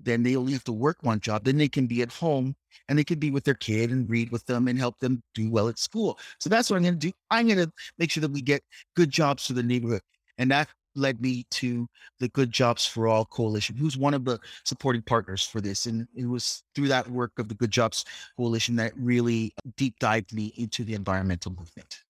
[0.00, 1.44] then they only have to work one job.
[1.44, 2.54] Then they can be at home
[2.88, 5.50] and they can be with their kid and read with them and help them do
[5.50, 6.18] well at school.
[6.38, 7.12] So that's what I'm going to do.
[7.30, 8.62] I'm going to make sure that we get
[8.96, 10.02] good jobs for the neighborhood.
[10.38, 11.88] And that led me to
[12.20, 15.86] the Good Jobs for All Coalition, who's one of the supporting partners for this.
[15.86, 18.04] And it was through that work of the Good Jobs
[18.36, 22.02] Coalition that really deep dived me into the environmental movement.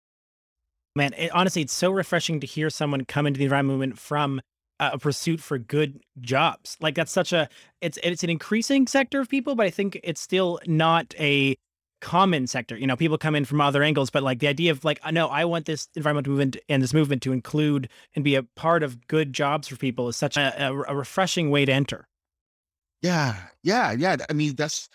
[0.97, 4.41] Man, it, honestly, it's so refreshing to hear someone come into the environment movement from
[4.81, 6.77] a pursuit for good jobs.
[6.81, 7.49] Like that's such a
[7.81, 11.57] it's it's an increasing sector of people, but I think it's still not a
[12.01, 12.77] common sector.
[12.77, 15.29] You know, people come in from other angles, but like the idea of like, no,
[15.29, 19.07] I want this environmental movement and this movement to include and be a part of
[19.07, 22.07] good jobs for people is such a, a refreshing way to enter.
[23.01, 24.17] Yeah, yeah, yeah.
[24.29, 24.89] I mean, that's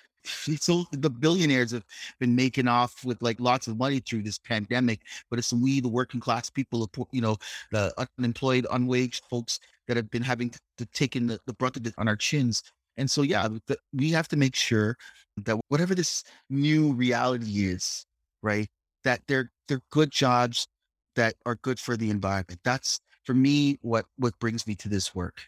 [0.59, 1.85] so the billionaires have
[2.19, 5.87] been making off with like lots of money through this pandemic, but it's we, the
[5.87, 7.37] working class people, you know,
[7.71, 11.85] the unemployed, unwaged folks that have been having to, to taking the, the brunt of
[11.85, 12.63] it on our chins.
[12.97, 14.97] And so, yeah, the, we have to make sure
[15.45, 18.05] that whatever this new reality is,
[18.41, 18.67] right,
[19.03, 20.67] that they're they're good jobs
[21.15, 22.59] that are good for the environment.
[22.63, 25.41] That's for me what what brings me to this work.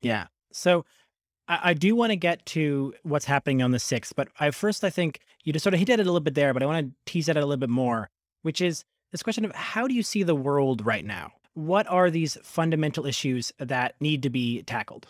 [0.00, 0.26] Yeah.
[0.52, 0.84] So
[1.48, 4.84] I, I do want to get to what's happening on the 6th, but I first,
[4.84, 6.66] I think you just sort of hinted at it a little bit there, but I
[6.66, 8.10] want to tease at it a little bit more,
[8.42, 11.32] which is this question of how do you see the world right now?
[11.54, 15.08] What are these fundamental issues that need to be tackled?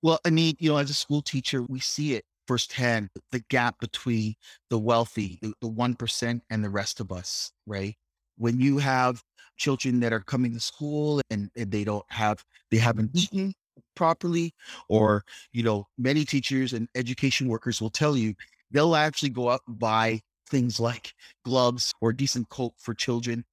[0.00, 3.80] Well, I mean, you know, as a school teacher, we see it firsthand the gap
[3.80, 4.34] between
[4.70, 7.96] the wealthy, the, the 1%, and the rest of us, right?
[8.38, 9.22] When you have
[9.58, 13.52] children that are coming to school and, and they don't have, they haven't eaten
[13.94, 14.54] properly,
[14.88, 18.34] or, you know, many teachers and education workers will tell you
[18.70, 21.14] they'll actually go out and buy things like
[21.44, 23.44] gloves or decent coat for children.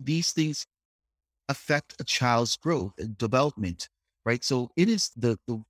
[0.00, 0.66] These things
[1.48, 3.88] affect a child's growth and development,
[4.24, 4.42] right?
[4.44, 5.62] So it is the, the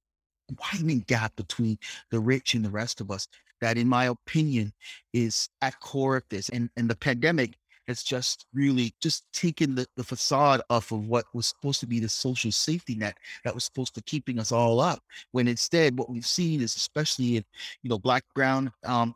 [0.61, 1.79] widening gap between
[2.11, 3.29] the rich and the rest of us
[3.61, 4.73] that in my opinion
[5.13, 7.55] is at core of this and and the pandemic
[7.89, 12.01] has just really just taken the, the facade off of what was supposed to be
[12.01, 15.01] the social safety net that was supposed to keeping us all up
[15.33, 17.45] when instead what we've seen is especially in
[17.83, 19.15] you know black brown um,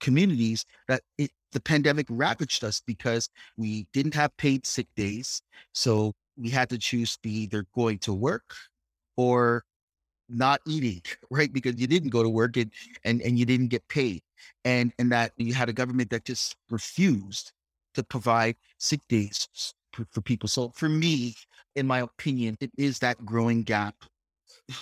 [0.00, 6.12] communities that it the pandemic ravaged us because we didn't have paid sick days so
[6.36, 8.54] we had to choose to be either going to work
[9.16, 9.64] or
[10.30, 11.52] not eating, right?
[11.52, 12.70] Because you didn't go to work and
[13.04, 14.22] and, and you didn't get paid.
[14.64, 17.52] And and that you had a government that just refused
[18.00, 19.48] to provide sick days
[19.92, 20.48] for, for people.
[20.48, 21.34] So for me,
[21.76, 23.94] in my opinion, it is that growing gap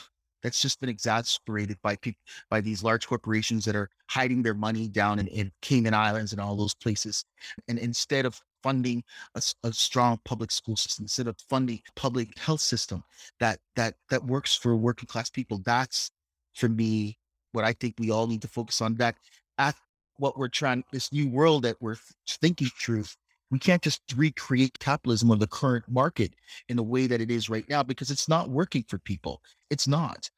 [0.43, 4.89] that's just been exasperated by people by these large corporations that are hiding their money
[4.89, 7.25] down in, in Cayman Islands and all those places.
[7.67, 9.03] And instead of funding
[9.35, 13.03] a strong public school system, instead of funding public health system
[13.41, 16.11] that that that works for working class people, that's
[16.55, 17.19] for me
[17.53, 18.95] what I think we all need to focus on.
[18.97, 19.17] That
[19.59, 19.75] at
[20.19, 21.97] what we're trying this new world that we're
[22.29, 23.05] thinking through.
[23.51, 26.35] We can't just recreate capitalism or the current market
[26.69, 29.41] in the way that it is right now because it's not working for people.
[29.71, 30.31] It's not.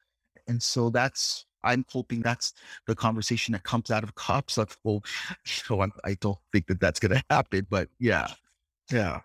[0.47, 2.53] And so that's I'm hoping that's
[2.87, 4.57] the conversation that comes out of cops.
[4.57, 5.03] Like, well,
[5.45, 8.27] so I'm, I don't think that that's going to happen, but yeah,
[8.91, 9.21] yeah,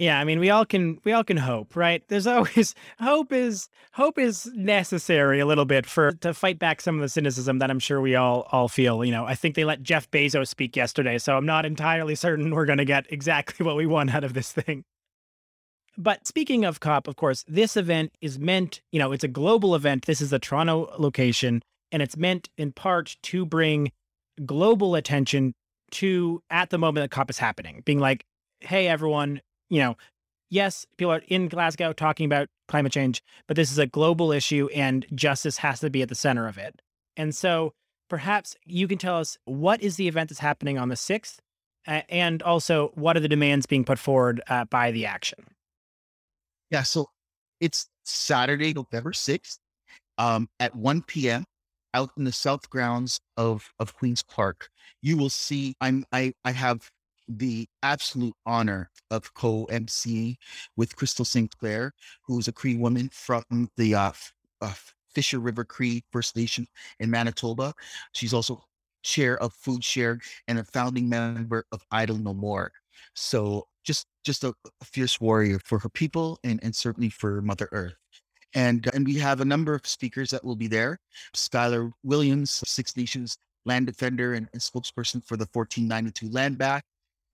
[0.00, 2.02] Yeah, I mean, we all can we all can hope, right?
[2.08, 6.94] There's always hope is hope is necessary a little bit for to fight back some
[6.94, 9.04] of the cynicism that I'm sure we all all feel.
[9.04, 12.54] You know, I think they let Jeff Bezos speak yesterday, so I'm not entirely certain
[12.54, 14.84] we're going to get exactly what we want out of this thing.
[15.98, 19.74] But speaking of COP, of course, this event is meant, you know, it's a global
[19.74, 20.06] event.
[20.06, 21.60] This is the Toronto location,
[21.92, 23.92] and it's meant in part to bring
[24.46, 25.52] global attention
[25.90, 28.24] to at the moment that COP is happening, being like,
[28.60, 29.96] hey, everyone, you know,
[30.50, 34.68] yes, people are in Glasgow talking about climate change, but this is a global issue
[34.74, 36.82] and justice has to be at the center of it.
[37.16, 37.72] And so
[38.08, 41.38] perhaps you can tell us what is the event that's happening on the 6th,
[41.86, 45.46] uh, and also what are the demands being put forward uh, by the action?
[46.70, 46.82] yeah.
[46.82, 47.06] So
[47.60, 49.58] it's Saturday, November 6th
[50.18, 51.44] um, at 1 p.m.
[51.94, 54.68] out in the south grounds of, of Queen's Park.
[55.02, 56.90] You will see I'm I, I have
[57.38, 60.38] the absolute honor of co-MC
[60.76, 63.44] with Crystal Sinclair, who is a Cree woman from
[63.76, 64.12] the uh,
[64.60, 64.74] uh,
[65.14, 66.66] Fisher River Cree First Nation
[66.98, 67.72] in Manitoba.
[68.12, 68.62] She's also
[69.02, 70.18] chair of Food Share
[70.48, 72.72] and a founding member of Idle No More.
[73.14, 77.68] So just just a, a fierce warrior for her people and, and certainly for Mother
[77.72, 77.94] Earth.
[78.54, 80.98] And and we have a number of speakers that will be there.
[81.34, 86.84] Skyler Williams, Six Nations land defender and, and spokesperson for the 1492 land back.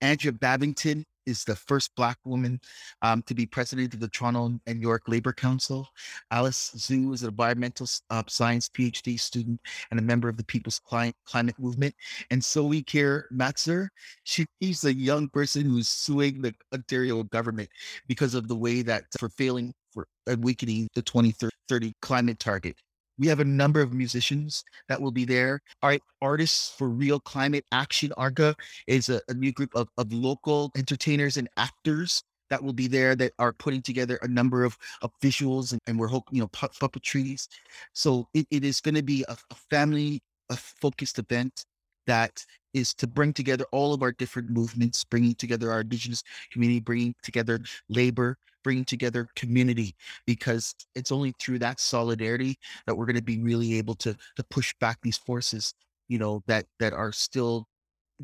[0.01, 2.59] Andrea Babbington is the first Black woman
[3.01, 5.87] um, to be president of the Toronto and York Labor Council.
[6.31, 9.59] Alice Zhu is an environmental uh, science PhD student
[9.91, 11.93] and a member of the People's Cli- Climate Movement.
[12.31, 13.89] And Zoe Keary-Matzner,
[14.23, 17.69] she, she's a young person who's suing the Ontario government
[18.07, 22.77] because of the way that for failing for weakening the 2030 climate target.
[23.19, 25.61] We have a number of musicians that will be there.
[25.81, 28.55] All right, Artists for Real Climate Action, ARCA,
[28.85, 33.15] is a, a new group of, of local entertainers and actors that will be there
[33.15, 36.47] that are putting together a number of, of visuals and, and we're hoping, you know,
[36.47, 37.47] pu- puppetries.
[37.93, 41.65] So it, it is going to be a, a family a focused event
[42.07, 46.79] that is to bring together all of our different movements, bringing together our indigenous community,
[46.79, 49.95] bringing together labor, bringing together community,
[50.25, 54.43] because it's only through that solidarity that we're going to be really able to to
[54.49, 55.73] push back these forces,
[56.07, 57.67] you know, that that are still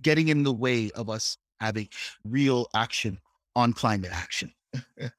[0.01, 1.87] getting in the way of us having
[2.25, 3.19] real action
[3.55, 4.51] on climate action.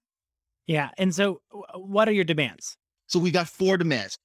[0.67, 0.91] Yeah.
[0.99, 2.77] And so, uh, what are your demands?
[3.07, 4.19] So we got four demands: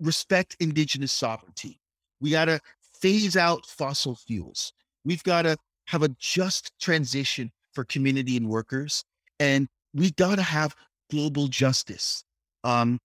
[0.00, 1.80] respect indigenous sovereignty.
[2.20, 2.60] We got to
[3.02, 4.72] phase out fossil fuels.
[5.04, 9.04] We've got to have a just transition for community and workers,
[9.40, 10.74] and we've got to have
[11.10, 12.24] global justice.
[12.64, 12.98] Um,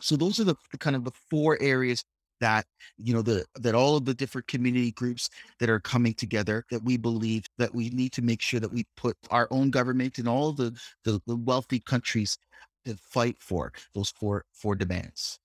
[0.00, 2.02] so those are the, the kind of the four areas
[2.40, 2.66] that
[2.98, 5.30] you know the that all of the different community groups
[5.60, 8.84] that are coming together that we believe that we need to make sure that we
[8.96, 12.36] put our own government and all the the, the wealthy countries
[12.84, 15.38] to fight for those four four demands.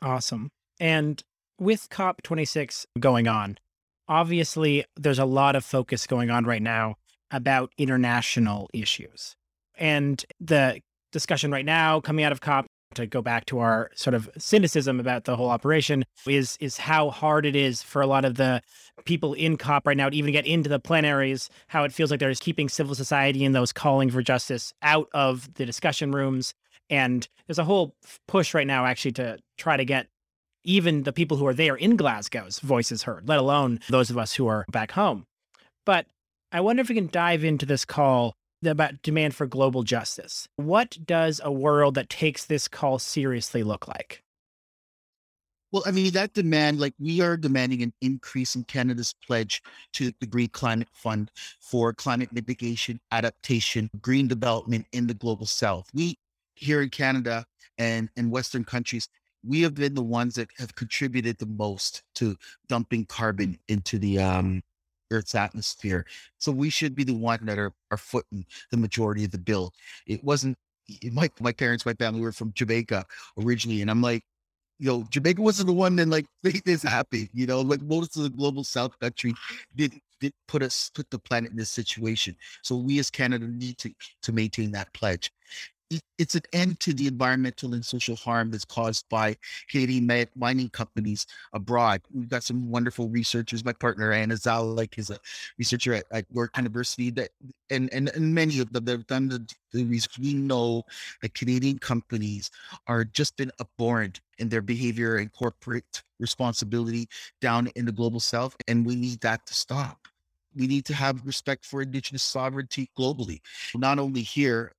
[0.00, 0.50] Awesome.
[0.80, 1.22] And
[1.58, 3.58] with COP26 going on,
[4.08, 6.96] obviously there's a lot of focus going on right now
[7.30, 9.34] about international issues.
[9.76, 10.80] And the
[11.12, 15.00] discussion right now coming out of COP to go back to our sort of cynicism
[15.00, 18.60] about the whole operation is is how hard it is for a lot of the
[19.04, 22.20] people in COP right now to even get into the plenaries, how it feels like
[22.20, 26.52] they're just keeping civil society and those calling for justice out of the discussion rooms.
[26.90, 27.94] And there's a whole
[28.28, 30.08] push right now actually to try to get
[30.64, 34.34] even the people who are there in Glasgow's voices heard, let alone those of us
[34.34, 35.26] who are back home.
[35.84, 36.06] But
[36.50, 38.34] I wonder if we can dive into this call
[38.64, 40.46] about demand for global justice.
[40.56, 44.22] What does a world that takes this call seriously look like?
[45.72, 49.62] Well, I mean, that demand, like we are demanding an increase in Canada's pledge
[49.94, 55.88] to the Green Climate Fund for climate mitigation, adaptation, green development in the global south.
[55.94, 56.18] We
[56.54, 57.46] here in Canada
[57.78, 59.08] and in Western countries,
[59.46, 62.36] we have been the ones that have contributed the most to
[62.68, 64.62] dumping carbon into the um,
[65.10, 66.06] Earth's atmosphere.
[66.38, 69.72] So we should be the one that are, are footing the majority of the bill.
[70.06, 70.56] It wasn't
[71.12, 73.06] my my parents, my family were from Jamaica
[73.38, 74.24] originally, and I'm like,
[74.78, 77.28] you know, Jamaica wasn't the one that like made this happen.
[77.32, 79.34] You know, like most of the global South country
[79.76, 82.36] didn't did put us put the planet in this situation.
[82.62, 85.32] So we as Canada need to to maintain that pledge.
[85.92, 89.36] It- It's an end to the environmental and social harm that's caused by
[89.68, 92.00] Canadian mining companies abroad.
[92.12, 93.64] We've got some wonderful researchers.
[93.64, 95.18] My partner Anna Zalik is a
[95.58, 97.30] researcher at, at York University that
[97.70, 100.18] and, and and many of them that have done the, the research.
[100.18, 100.84] We know
[101.22, 102.50] that Canadian companies
[102.86, 107.08] are just been abhorrent in their behavior and corporate responsibility
[107.40, 110.06] down in the global south and we need that to stop
[110.54, 113.40] we need to have respect for indigenous sovereignty globally
[113.74, 114.72] not only here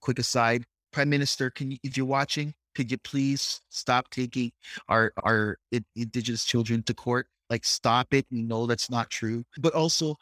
[0.00, 4.52] quick aside prime minister can you if you're watching could you please stop taking
[4.88, 5.58] our our
[5.96, 7.28] indigenous children to court?
[7.50, 8.26] Like stop it.
[8.30, 10.16] We know that's not true but also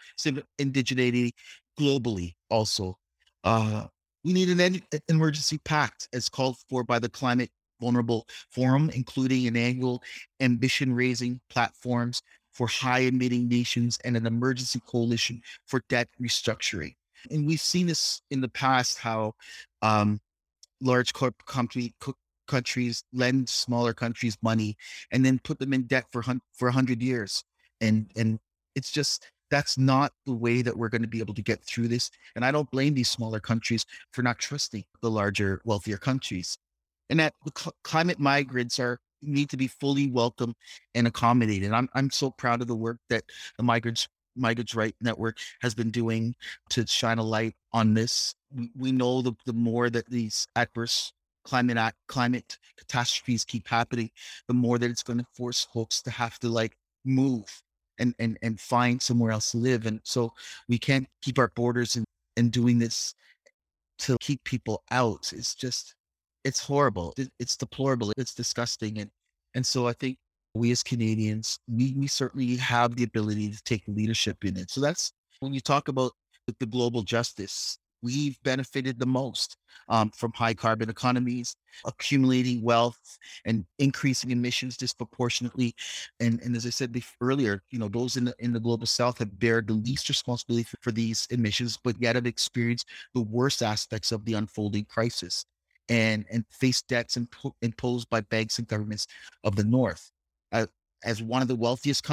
[0.58, 1.32] indigeneity
[1.78, 2.98] globally also.
[3.44, 3.86] Uh
[4.24, 7.50] we need an en- an emergency pact as called for by the climate
[7.80, 10.02] vulnerable forum including an annual
[10.40, 12.22] ambition raising platforms
[12.52, 16.94] for high emitting nations and an emergency coalition for debt restructuring
[17.30, 19.34] and we've seen this in the past how
[19.82, 20.20] um,
[20.80, 22.14] large corp company co-
[22.48, 24.76] countries lend smaller countries money
[25.10, 27.44] and then put them in debt for hun- for 100 years.
[27.80, 28.38] And and
[28.74, 31.88] it's just that's not the way that we're going to be able to get through
[31.88, 32.10] this.
[32.36, 36.58] And i don't blame these smaller countries for not trusting the larger wealthier countries.
[37.10, 40.54] And that cl- climate migrants are need to be fully welcome
[40.94, 41.72] and accommodated.
[41.72, 43.24] I'm i'm so proud of the work that
[43.56, 46.34] the migrants migrants right network has been doing
[46.70, 48.34] to shine a light on this
[48.78, 51.12] we, know the, the more that these adverse
[51.44, 54.10] climate act, climate catastrophes keep happening,
[54.48, 57.62] the more that it's going to force folks to have to like move
[57.98, 59.86] and and and find somewhere else to live.
[59.86, 60.32] And so
[60.68, 62.04] we can't keep our borders and
[62.36, 63.14] and doing this
[64.00, 65.32] to keep people out.
[65.32, 65.94] It's just
[66.44, 67.14] it's horrible.
[67.18, 68.12] It- It's deplorable.
[68.16, 68.98] It's disgusting.
[68.98, 69.10] And
[69.54, 70.18] and so I think
[70.54, 74.70] we as Canadians, we we certainly have the ability to take leadership in it.
[74.70, 76.12] So that's when you talk about
[76.58, 79.56] the, global justice, we've benefited the most
[79.88, 85.74] um, from high carbon economies, accumulating wealth and increasing emissions disproportionately.
[86.20, 88.86] And, and as I said bef- earlier, you know, those in the, in the global
[88.86, 93.22] south have bear the least responsibility for, for these emissions, but yet have experienced the
[93.22, 95.44] worst aspects of the unfolding crisis.
[95.88, 99.06] and and face debts impo- imposed by banks and governments
[99.44, 100.10] of the north.
[100.52, 100.66] Uh,
[101.04, 102.04] as one of the wealthiest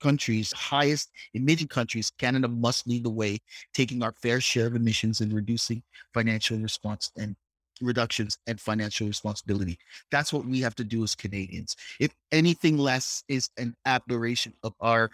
[0.00, 3.38] countries, highest emitting countries, Canada must lead the way,
[3.74, 5.82] taking our fair share of emissions and reducing
[6.14, 7.34] financial response and
[7.80, 9.78] reductions and financial responsibility.
[10.10, 11.76] That's what we have to do as Canadians.
[12.00, 15.10] If anything less is an aberration of our,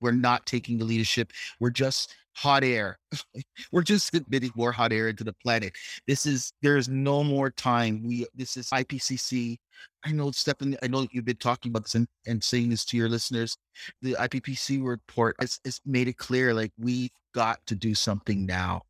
[0.00, 1.32] we're not taking the leadership.
[1.60, 2.98] We're just hot air.
[3.72, 5.72] we're just admitting more hot air into the planet.
[6.06, 8.02] This is there is no more time.
[8.04, 9.58] We this is IPCC.
[10.04, 10.76] I know Stephen.
[10.82, 13.56] I know you've been talking about this and, and saying this to your listeners.
[14.02, 16.54] The IPCC report has, has made it clear.
[16.54, 18.82] Like we've got to do something now.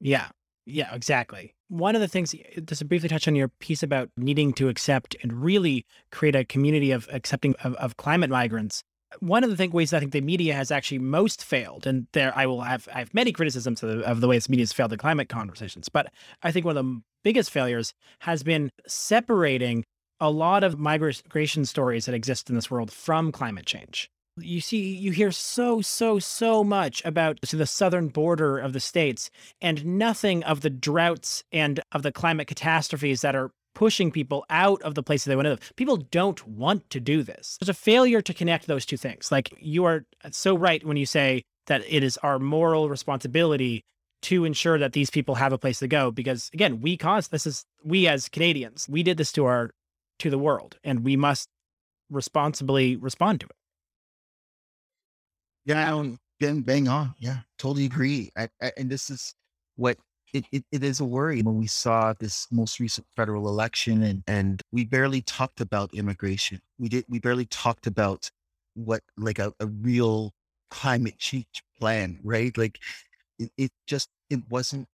[0.00, 0.28] Yeah,
[0.66, 1.54] yeah, exactly.
[1.68, 4.68] One of the things, eh, just to briefly touch on your piece about needing to
[4.68, 8.82] accept and really create a community of accepting of, of climate migrants.
[9.18, 12.32] One of the thing, ways I think the media has actually most failed, and there
[12.36, 14.92] I will have I have many criticisms of the, of the ways media has failed
[14.92, 16.12] the climate conversations, but
[16.42, 19.84] I think one of the biggest failures has been separating
[20.20, 24.10] a lot of migration stories that exist in this world from climate change.
[24.38, 29.30] You see you hear so so so much about the southern border of the states
[29.60, 34.80] and nothing of the droughts and of the climate catastrophes that are pushing people out
[34.82, 35.72] of the places they want to live.
[35.76, 37.56] People don't want to do this.
[37.60, 39.30] There's a failure to connect those two things.
[39.30, 43.84] Like you are so right when you say that it is our moral responsibility
[44.22, 47.46] to ensure that these people have a place to go because again we caused this
[47.46, 49.70] is we as canadians we did this to our
[50.20, 51.48] to the world and we must
[52.10, 53.56] responsibly respond to it
[55.64, 57.14] yeah, um, bang, on.
[57.18, 58.30] Yeah, totally agree.
[58.36, 59.34] I, I, and this is
[59.76, 59.98] what
[60.32, 64.22] it, it, it is a worry when we saw this most recent federal election and,
[64.26, 66.60] and we barely talked about immigration.
[66.78, 68.30] We did we barely talked about
[68.74, 70.32] what like a, a real
[70.70, 72.56] climate change plan, right?
[72.56, 72.78] Like
[73.38, 74.86] it, it just it wasn't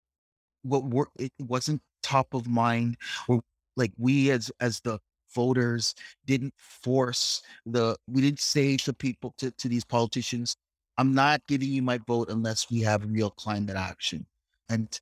[0.63, 2.97] what were it wasn't top of mind
[3.27, 3.41] or
[3.75, 4.99] like we as as the
[5.33, 5.93] voters
[6.25, 10.55] didn't force the we didn't say to people to, to these politicians
[10.97, 14.25] i'm not giving you my vote unless we have real climate action.
[14.69, 14.99] And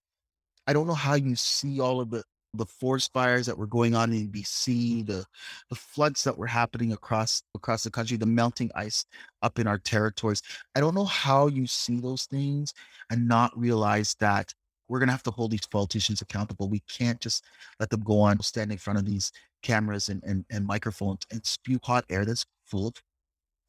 [0.67, 2.23] i don't know how you see all of the
[2.53, 5.25] the forest fires that were going on in bc the
[5.69, 9.05] the floods that were happening across across the country the melting ice
[9.41, 10.41] up in our territories.
[10.75, 12.73] I don't know how you see those things
[13.09, 14.53] and not realize that
[14.87, 16.69] we're going to have to hold these politicians accountable.
[16.69, 17.43] We can't just
[17.79, 19.31] let them go on, stand in front of these
[19.63, 22.93] cameras and, and, and microphones and spew hot air that's full of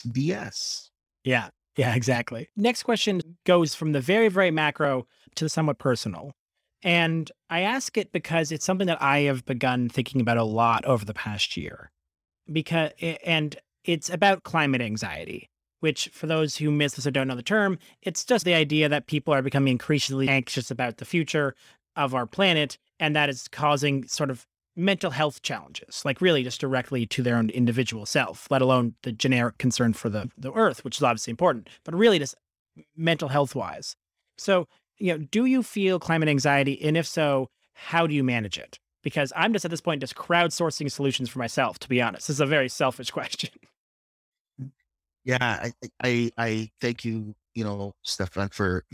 [0.08, 0.90] BS.
[1.24, 1.48] Yeah.
[1.76, 2.48] Yeah, exactly.
[2.56, 6.32] Next question goes from the very, very macro to the somewhat personal.
[6.82, 10.84] And I ask it because it's something that I have begun thinking about a lot
[10.84, 11.90] over the past year.
[12.50, 15.50] Because, and it's about climate anxiety,
[15.80, 18.88] which, for those who miss this or don't know the term, it's just the idea
[18.88, 21.54] that people are becoming increasingly anxious about the future
[21.96, 22.78] of our planet.
[22.98, 24.46] And that is causing sort of
[24.76, 29.12] mental health challenges, like really just directly to their own individual self, let alone the
[29.12, 32.34] generic concern for the, the earth, which is obviously important, but really just
[32.96, 33.96] mental health wise.
[34.36, 34.68] So,
[34.98, 36.80] you know, do you feel climate anxiety?
[36.82, 38.78] And if so, how do you manage it?
[39.02, 42.26] Because I'm just at this point just crowdsourcing solutions for myself, to be honest.
[42.26, 43.50] This is a very selfish question.
[45.26, 45.72] Yeah, I
[46.04, 48.84] I, I thank you, you know, Stefan, for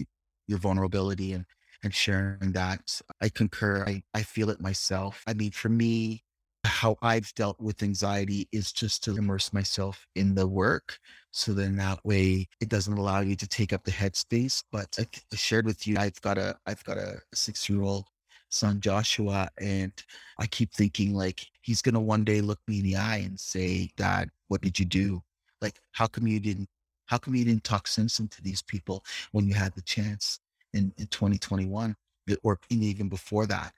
[0.48, 1.46] your vulnerability and
[1.84, 3.00] and sharing that.
[3.22, 3.84] I concur.
[3.86, 5.22] I, I feel it myself.
[5.28, 6.24] I mean, for me,
[6.64, 10.98] how I've dealt with anxiety is just to immerse myself in the work.
[11.32, 14.64] So then that way it doesn't allow you to take up the headspace.
[14.72, 18.06] But I, I shared with you, I've got a I've got a six year old
[18.50, 19.92] son Joshua, and
[20.38, 23.90] I keep thinking like he's gonna one day look me in the eye and say,
[23.96, 25.22] Dad, what did you do?
[25.62, 26.68] Like, how come you didn't
[27.06, 30.40] how come you didn't talk sense into these people when you had the chance?
[30.74, 31.94] in, in 2021
[32.42, 33.72] or even before that.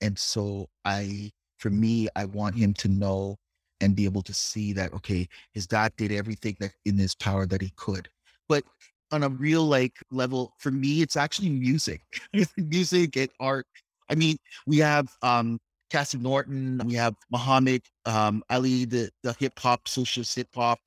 [0.00, 3.36] And so I, for me, I want him to know
[3.80, 7.46] and be able to see that, okay, his dad did everything that in his power
[7.46, 8.08] that he could.
[8.48, 8.64] But
[9.12, 12.02] on a real like level, for me, it's actually music,
[12.56, 13.66] music and art.
[14.10, 14.36] I mean,
[14.66, 15.58] we have um
[15.90, 20.78] Cassie Norton, we have Muhammad um, Ali, the, the hip hop, socialist hip hop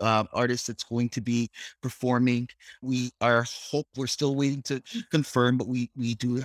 [0.00, 1.50] uh, artist that's going to be
[1.82, 2.48] performing.
[2.82, 6.42] We are hope we're still waiting to confirm, but we we do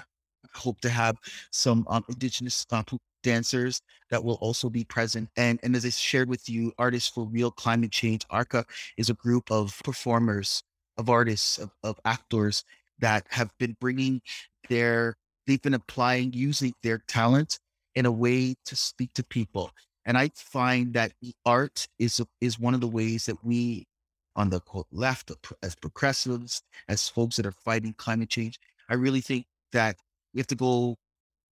[0.53, 1.18] hope to have
[1.51, 2.84] some um, indigenous uh,
[3.24, 5.30] dancers that will also be present.
[5.36, 8.66] And and as I shared with you, Artists for Real Climate Change, ARCA,
[8.97, 10.63] is a group of performers,
[10.97, 12.63] of artists, of, of actors
[12.99, 14.22] that have been bringing
[14.70, 15.16] their
[15.47, 17.59] they've been applying using their talent
[17.96, 19.72] in a way to speak to people.
[20.06, 21.14] And I find that
[21.46, 23.88] art is is one of the ways that we,
[24.36, 25.32] on the quote left,
[25.64, 29.98] as progressives, as folks that are fighting climate change, I really think that
[30.34, 30.98] we have to go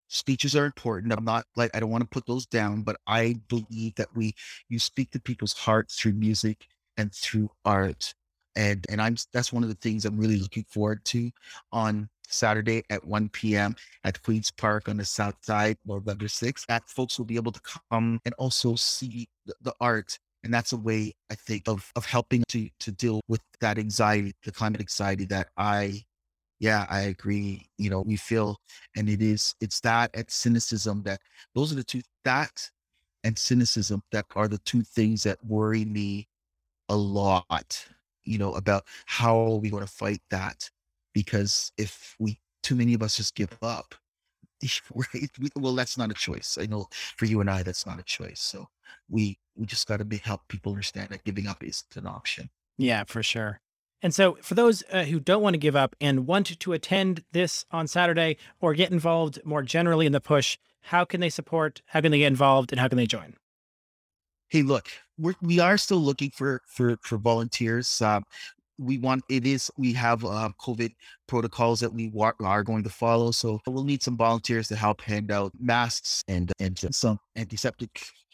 [0.08, 1.12] speeches are important.
[1.12, 4.34] I'm not like I don't want to put those down, but I believe that we
[4.68, 6.66] you speak to people's hearts through music
[6.96, 8.14] and through art.
[8.56, 11.30] And and I'm that's one of the things I'm really looking forward to
[11.72, 13.76] on Saturday at 1 p.m.
[14.04, 16.66] at Queens Park on the south side, November 6th.
[16.66, 17.60] That folks will be able to
[17.90, 22.04] come and also see the, the art and that's a way I think of of
[22.04, 26.02] helping to to deal with that anxiety, the climate anxiety that I
[26.58, 27.66] yeah, I agree.
[27.76, 28.56] You know, we feel
[28.96, 31.20] and it is it's that and cynicism that
[31.54, 32.70] those are the two that
[33.24, 36.28] and cynicism that are the two things that worry me
[36.88, 37.86] a lot,
[38.24, 40.70] you know, about how are we going to fight that?
[41.12, 43.94] Because if we too many of us just give up,
[44.94, 45.30] right?
[45.40, 46.58] We, well, that's not a choice.
[46.60, 46.86] I know
[47.16, 48.40] for you and I, that's not a choice.
[48.40, 48.68] So
[49.08, 52.50] we we just got to be help people understand that giving up isn't an option.
[52.78, 53.60] Yeah, for sure.
[54.02, 57.22] And so, for those uh, who don't want to give up and want to attend
[57.32, 61.82] this on Saturday or get involved more generally in the push, how can they support?
[61.86, 62.72] How can they get involved?
[62.72, 63.34] And how can they join?
[64.48, 68.02] Hey, look, we're, we are still looking for for for volunteers.
[68.02, 68.24] Um,
[68.82, 70.92] we want it is we have uh, COVID
[71.32, 73.30] protocols that we wa- are going to follow.
[73.30, 77.88] So we'll need some volunteers to help hand out masks and and some antiseptic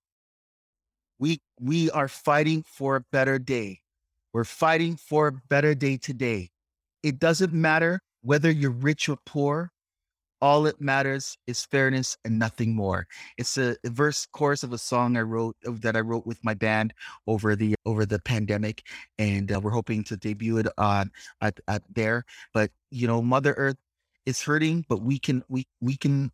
[1.19, 3.81] We we are fighting for a better day.
[4.33, 6.51] We're fighting for a better day today.
[7.03, 9.71] It doesn't matter whether you're rich or poor.
[10.43, 13.07] All that matters is fairness and nothing more.
[13.39, 16.93] It's a, verse chorus of a song I wrote that I wrote with my band
[17.27, 18.83] over the over the pandemic,
[19.19, 22.25] and uh, we're hoping to debut it on at, at there.
[22.53, 23.79] But you know, Mother Earth
[24.27, 26.33] is hurting, but we can we we can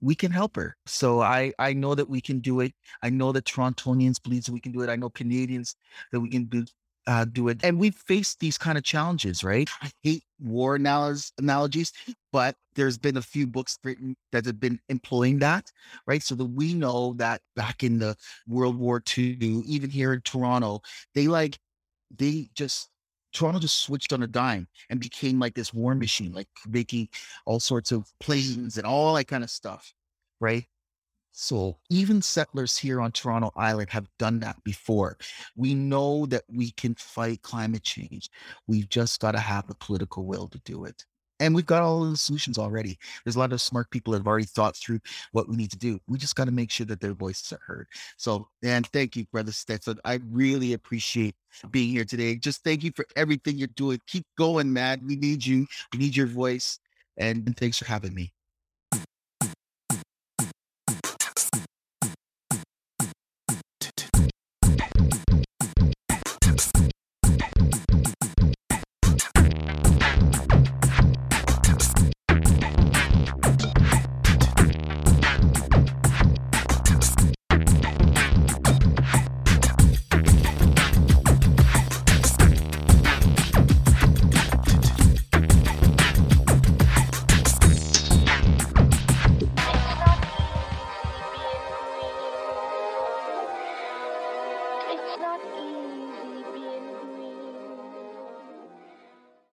[0.00, 0.76] we can help her.
[0.86, 2.72] So I I know that we can do it.
[3.02, 4.90] I know that Torontonians believe that we can do it.
[4.90, 5.76] I know Canadians
[6.12, 6.64] that we can do
[7.06, 7.60] uh, do it.
[7.62, 9.68] And we've faced these kind of challenges, right?
[9.82, 11.92] I hate war analogies,
[12.32, 15.70] but there's been a few books written that have been employing that,
[16.06, 16.22] right?
[16.22, 18.16] So that we know that back in the
[18.48, 19.36] World War II,
[19.66, 20.80] even here in Toronto,
[21.14, 21.58] they like,
[22.16, 22.88] they just,
[23.32, 27.08] Toronto just switched on a dime and became like this war machine, like making
[27.46, 29.92] all sorts of planes and all that kind of stuff,
[30.40, 30.64] right?
[31.36, 35.18] So even settlers here on Toronto Island have done that before.
[35.56, 38.30] We know that we can fight climate change.
[38.68, 41.04] We've just got to have the political will to do it.
[41.40, 42.96] And we've got all the solutions already.
[43.24, 45.00] There's a lot of smart people that have already thought through
[45.32, 45.98] what we need to do.
[46.06, 47.88] We just got to make sure that their voices are heard.
[48.16, 49.98] So, and thank you, Brother Stetson.
[50.04, 51.34] I really appreciate
[51.72, 52.36] being here today.
[52.36, 53.98] Just thank you for everything you're doing.
[54.06, 55.00] Keep going, man.
[55.04, 55.66] We need you.
[55.92, 56.78] We need your voice.
[57.16, 58.32] And thanks for having me.